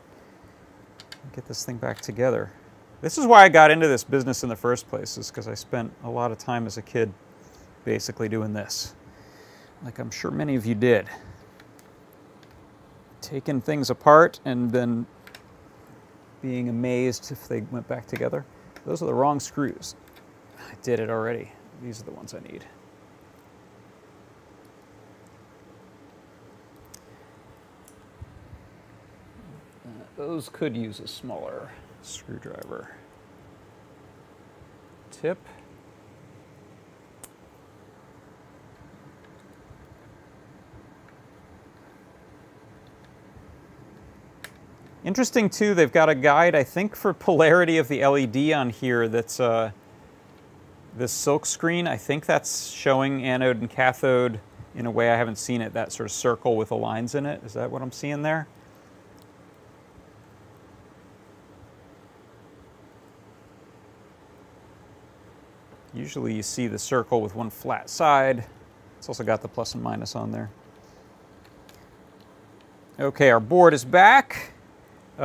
[1.35, 2.53] get this thing back together?
[3.01, 5.55] This is why I got into this business in the first place, is because I
[5.55, 7.13] spent a lot of time as a kid
[7.85, 8.95] basically doing this
[9.85, 11.07] like I'm sure many of you did.
[13.21, 15.07] Taking things apart and then
[16.43, 18.45] being amazed if they went back together.
[18.85, 19.95] those are the wrong screws.
[20.59, 21.53] I did it already.
[21.83, 22.65] These are the ones I need.
[30.17, 31.71] Those could use a smaller
[32.03, 32.95] screwdriver.
[35.11, 35.39] Tip.
[45.05, 49.07] Interesting too, they've got a guide, I think, for polarity of the LED on here
[49.07, 49.71] that's uh,
[50.97, 51.87] this silk screen.
[51.87, 54.41] I think that's showing anode and cathode
[54.75, 57.27] in a way I haven't seen it, that sort of circle with the lines in
[57.27, 57.43] it.
[57.45, 58.49] Is that what I'm seeing there?
[66.05, 68.45] Usually you see the circle with one flat side.
[68.99, 70.51] It's also got the plus and minus on there.
[73.01, 74.53] Okay, our board is back.
[75.19, 75.23] Uh,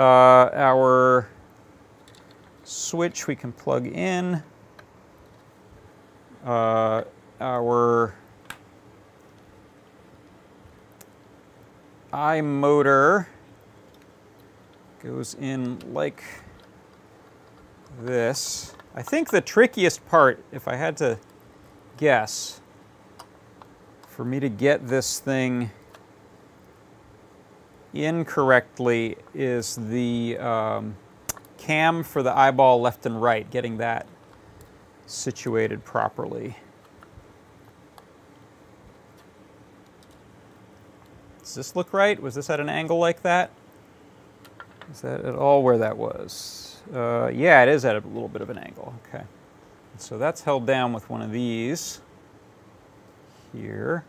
[0.54, 1.28] our
[2.64, 4.42] switch we can plug in.
[6.46, 7.04] Uh,
[7.42, 8.16] our
[12.14, 13.28] eye motor
[15.04, 16.24] goes in like
[18.00, 18.74] this.
[18.96, 21.20] I think the trickiest part, if I had to
[21.98, 22.60] guess,
[24.08, 25.72] for me to get this thing
[27.94, 30.96] incorrectly is the um,
[31.58, 34.08] cam for the eyeball left and right, getting that
[35.06, 36.56] situated properly.
[41.40, 42.22] Does this look right?
[42.22, 43.52] Was this at an angle like that?
[44.92, 46.69] Is that at all where that was?
[46.94, 48.94] Uh, yeah, it is at a little bit of an angle.
[49.08, 49.24] Okay.
[49.98, 52.02] So that's held down with one of these
[53.54, 54.06] here.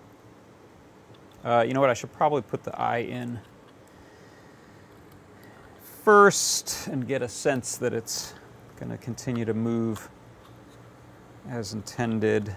[1.45, 1.91] Uh, you know what?
[1.91, 3.41] I should probably put the eye in
[6.05, 8.35] first and get a sense that it's
[8.77, 10.09] going to continue to move
[11.49, 12.55] as intended.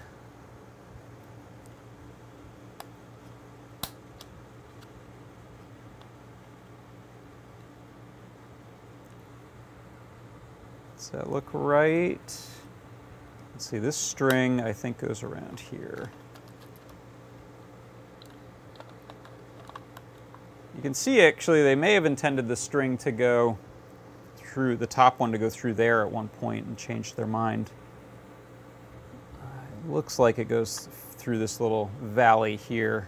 [11.14, 12.20] That look right?
[13.54, 16.12] Let's see, this string I think goes around here.
[20.76, 23.58] You can see actually they may have intended the string to go
[24.36, 27.70] through, the top one to go through there at one point and change their mind.
[29.40, 33.08] Uh, looks like it goes through this little valley here.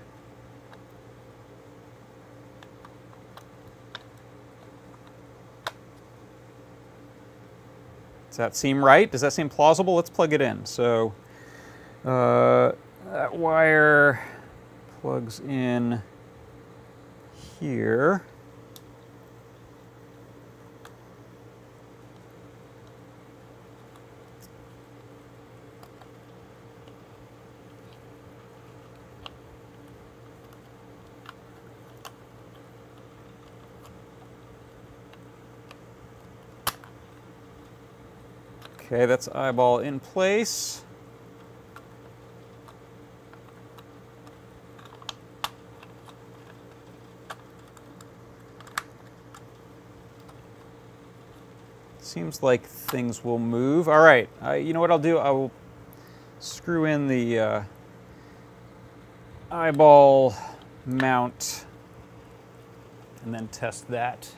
[8.36, 9.10] Does that seem right?
[9.10, 9.96] Does that seem plausible?
[9.96, 10.66] Let's plug it in.
[10.66, 11.14] So
[12.04, 12.74] uh,
[13.10, 14.22] that wire
[15.00, 16.02] plugs in
[17.62, 18.26] here.
[38.96, 40.82] Okay, that's eyeball in place.
[52.00, 53.90] Seems like things will move.
[53.90, 55.18] All right, uh, you know what I'll do?
[55.18, 55.52] I will
[56.40, 57.64] screw in the uh,
[59.52, 60.34] eyeball
[60.86, 61.66] mount
[63.26, 64.34] and then test that.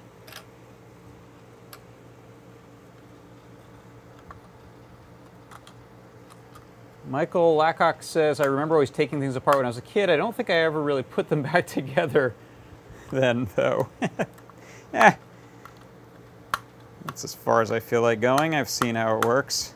[7.10, 10.10] Michael Lackock says, I remember always taking things apart when I was a kid.
[10.10, 12.36] I don't think I ever really put them back together
[13.12, 13.88] then, though.
[14.94, 15.16] eh.
[17.06, 18.54] That's as far as I feel like going.
[18.54, 19.74] I've seen how it works.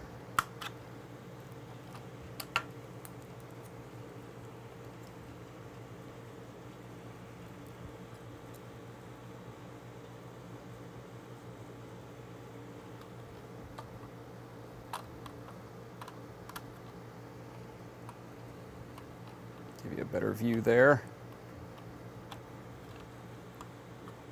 [20.11, 20.61] better view
[20.91, 21.03] there.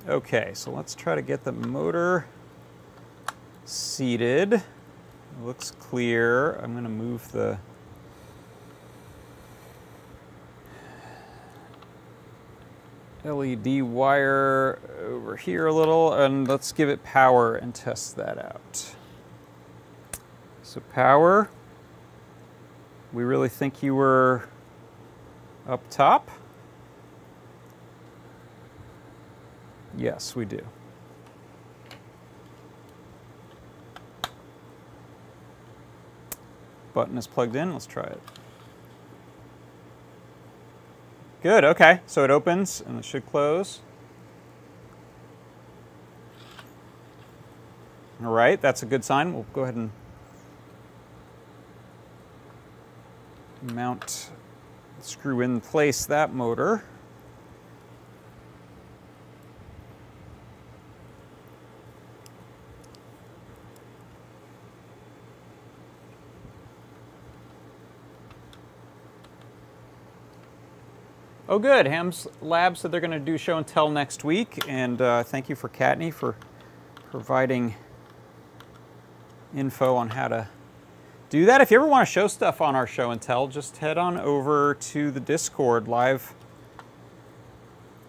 [0.07, 2.25] Okay, so let's try to get the motor
[3.65, 4.53] seated.
[4.53, 4.63] It
[5.43, 6.53] looks clear.
[6.55, 7.59] I'm to move the
[13.23, 18.95] LED wire over here a little and let's give it power and test that out.
[20.63, 21.49] So power,
[23.11, 24.47] we really think you were
[25.69, 26.29] up top?
[29.99, 30.61] Yes, we do.
[36.99, 37.71] button is plugged in.
[37.71, 38.19] Let's try it.
[41.41, 42.01] Good, okay.
[42.07, 43.79] So it opens and it should close.
[48.21, 49.33] All right, that's a good sign.
[49.33, 49.91] We'll go ahead and
[53.61, 54.29] mount,
[54.99, 56.83] screw in place that motor.
[71.51, 71.87] Oh, good.
[71.87, 75.49] Ham's Lab said they're going to do show and tell next week, and uh, thank
[75.49, 76.35] you for Kattni for
[77.09, 77.73] providing
[79.55, 80.47] info on how to
[81.31, 81.59] do that.
[81.59, 84.19] If you ever want to show stuff on our show and tell, just head on
[84.19, 86.35] over to the Discord live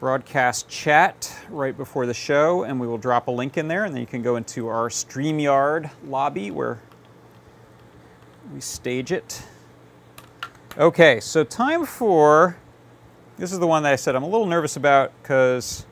[0.00, 3.94] broadcast chat right before the show, and we will drop a link in there, and
[3.94, 6.78] then you can go into our StreamYard lobby where
[8.52, 9.42] we stage it.
[10.76, 12.58] Okay, so time for
[13.40, 15.86] this is the one that I said I'm a little nervous about because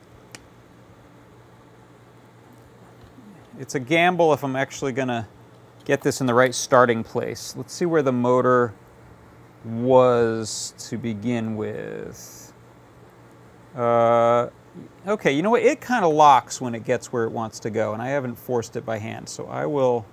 [3.58, 5.26] it's a gamble if I'm actually going to
[5.86, 7.54] get this in the right starting place.
[7.56, 8.74] Let's see where the motor
[9.64, 12.52] was to begin with.
[13.74, 14.48] Uh,
[15.06, 15.62] okay, you know what?
[15.62, 18.34] It kind of locks when it gets where it wants to go, and I haven't
[18.34, 20.04] forced it by hand, so I will.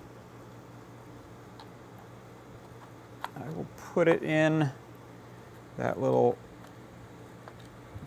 [3.35, 4.71] I will put it in
[5.77, 6.37] that little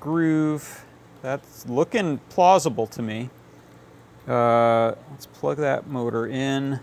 [0.01, 0.85] groove.
[1.23, 3.31] That's looking plausible to me.
[4.27, 6.81] Uh, let's plug that motor in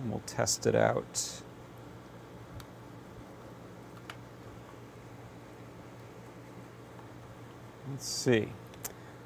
[0.00, 1.42] and we'll test it out.
[7.90, 8.48] Let's see.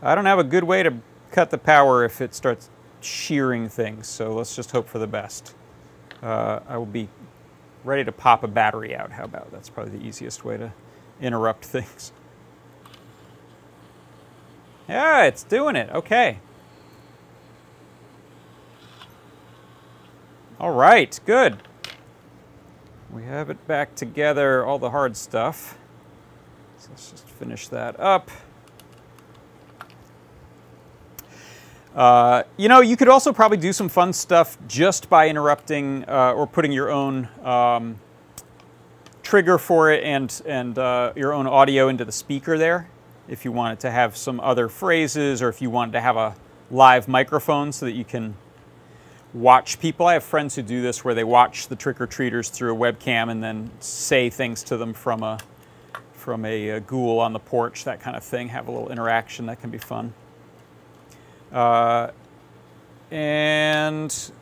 [0.03, 0.95] I don't have a good way to
[1.31, 5.55] cut the power if it starts shearing things, so let's just hope for the best.
[6.23, 7.09] Uh, I will be
[7.85, 9.13] ready to pop a battery out.
[9.13, 10.73] How about that's probably the easiest way to
[11.21, 12.13] interrupt things.
[14.89, 15.91] Yeah, it's doing it.
[15.91, 16.39] Okay.
[20.59, 21.59] All right, good.
[23.13, 25.77] We have it back together, all the hard stuff.
[26.79, 28.31] So let's just finish that up.
[31.95, 36.33] Uh, you know, you could also probably do some fun stuff just by interrupting uh,
[36.33, 37.99] or putting your own um,
[39.23, 42.89] trigger for it and, and uh, your own audio into the speaker there
[43.29, 46.35] if you wanted to have some other phrases or if you wanted to have a
[46.71, 48.35] live microphone so that you can
[49.33, 50.07] watch people.
[50.07, 53.43] I have friends who do this where they watch the trick-or-treaters through a webcam and
[53.43, 55.39] then say things to them from a
[56.15, 58.49] from a, a, ghoul on the porch, that kind of thing.
[58.49, 59.47] Have a little interaction.
[59.47, 60.13] That can be fun.
[61.53, 62.11] Uh,
[63.11, 64.33] and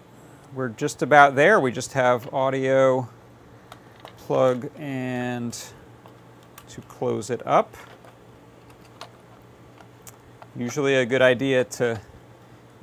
[0.55, 1.61] we're just about there.
[1.61, 3.09] We just have audio
[4.17, 5.53] plug and
[6.69, 7.77] to close it up.
[10.59, 12.01] Usually a good idea to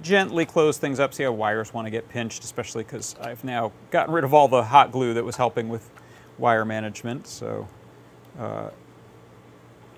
[0.04, 1.12] gently close things up.
[1.12, 4.48] See how wires want to get pinched, especially because I've now gotten rid of all
[4.48, 5.90] the hot glue that was helping with
[6.38, 7.26] wire management.
[7.26, 7.68] So
[8.38, 8.70] uh,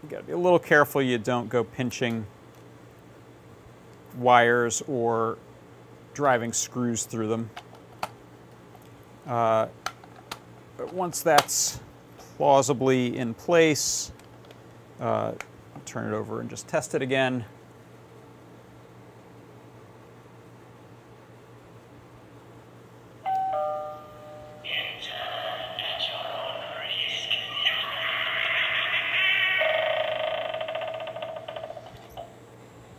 [0.02, 2.26] you got to be a little careful you don't go pinching
[4.18, 5.38] wires or
[6.14, 7.50] driving screws through them.
[9.28, 9.68] Uh,
[10.78, 11.82] but once that's
[12.38, 14.14] plausibly in place,
[15.02, 17.44] uh, I'll turn it over and just test it again.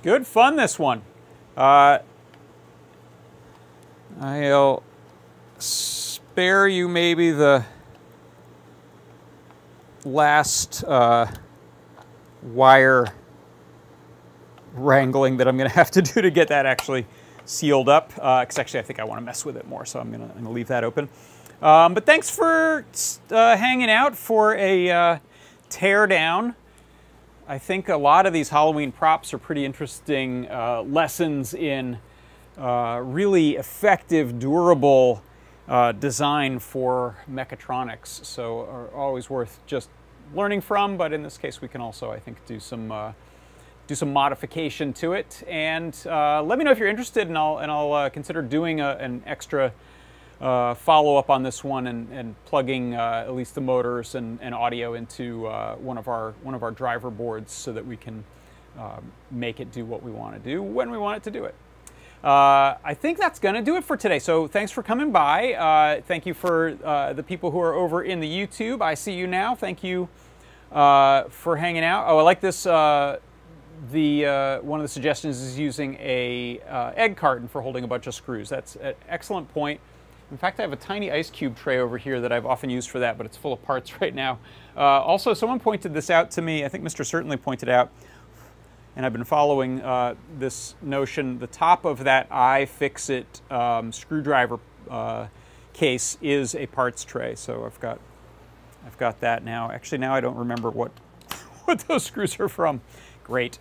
[0.07, 1.03] Good fun, this one.
[1.57, 1.99] Uh,
[4.21, 4.85] I'll
[5.59, 7.65] spare you maybe the
[10.05, 11.27] last uh,
[12.41, 13.09] wire
[14.75, 17.05] wrangling that I'm going to have to do to get that actually
[17.45, 18.11] sealed up.
[18.11, 20.31] Because uh, actually, I think I want to mess with it more, so I'm going
[20.31, 21.09] to leave that open.
[21.61, 22.85] Um, but thanks for
[23.33, 25.19] uh, hanging out for a uh,
[25.69, 26.55] tear down
[27.49, 31.99] I think a lot of these Halloween props are pretty interesting uh, lessons in
[32.59, 35.23] uh, really effective, durable
[35.69, 38.25] uh, design for mechatronics.
[38.25, 39.91] So are always worth just
[40.35, 43.13] learning from, but in this case we can also, I think, do some uh,
[43.87, 45.45] do some modification to it.
[45.47, 48.81] And uh, let me know if you're interested and I'll, and I'll uh, consider doing
[48.81, 49.73] a, an extra
[50.41, 54.39] uh, follow up on this one and, and plugging uh, at least the motors and,
[54.43, 57.97] and audio into uh, one of our one of our driver boards so that we
[57.97, 58.23] can
[58.79, 61.45] um, make it do what we want to do when we want it to do
[61.45, 61.55] it.
[62.23, 64.19] uh, I think that's going to do it for today.
[64.19, 65.55] So thanks for coming by.
[65.55, 68.83] Uh, thank you for uh, the people who are over in the YouTube.
[68.83, 69.55] I see you now.
[69.55, 70.09] Thank you
[70.71, 72.07] for hanging out.
[72.09, 72.65] Oh, I like this.
[72.65, 74.25] The
[74.63, 76.61] one of the suggestions is using a
[76.97, 78.49] egg carton for holding a bunch of screws.
[78.49, 79.81] That's an excellent point.
[80.31, 82.91] In fact, I have a tiny ice cube tray over here that I've often used
[82.91, 84.39] for that, but it's full of parts right now.
[84.77, 86.65] also, someone pointed this out to me.
[86.65, 87.05] I think Mr.
[87.05, 87.91] Certainly pointed out
[88.97, 91.39] and I've been following uh, this notion.
[91.39, 94.59] The top of that iFixit um, screwdriver
[94.91, 95.27] uh,
[95.75, 98.01] case is a parts tray, so I've got
[98.87, 99.71] I've got that now.
[99.71, 100.93] Actually, now I don't remember what
[101.67, 102.81] what those screws are from.
[103.23, 103.59] Great.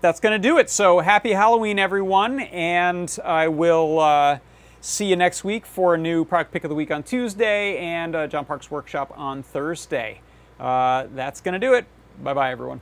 [0.00, 0.70] That's going to do it.
[0.70, 4.38] So happy Halloween, everyone, and I will uh,
[4.80, 8.14] see you next week for a new product pick of the week on Tuesday and
[8.14, 10.20] uh, John Park's workshop on Thursday.
[10.60, 11.84] Uh, that's going to do it.
[12.22, 12.80] Bye bye, everyone.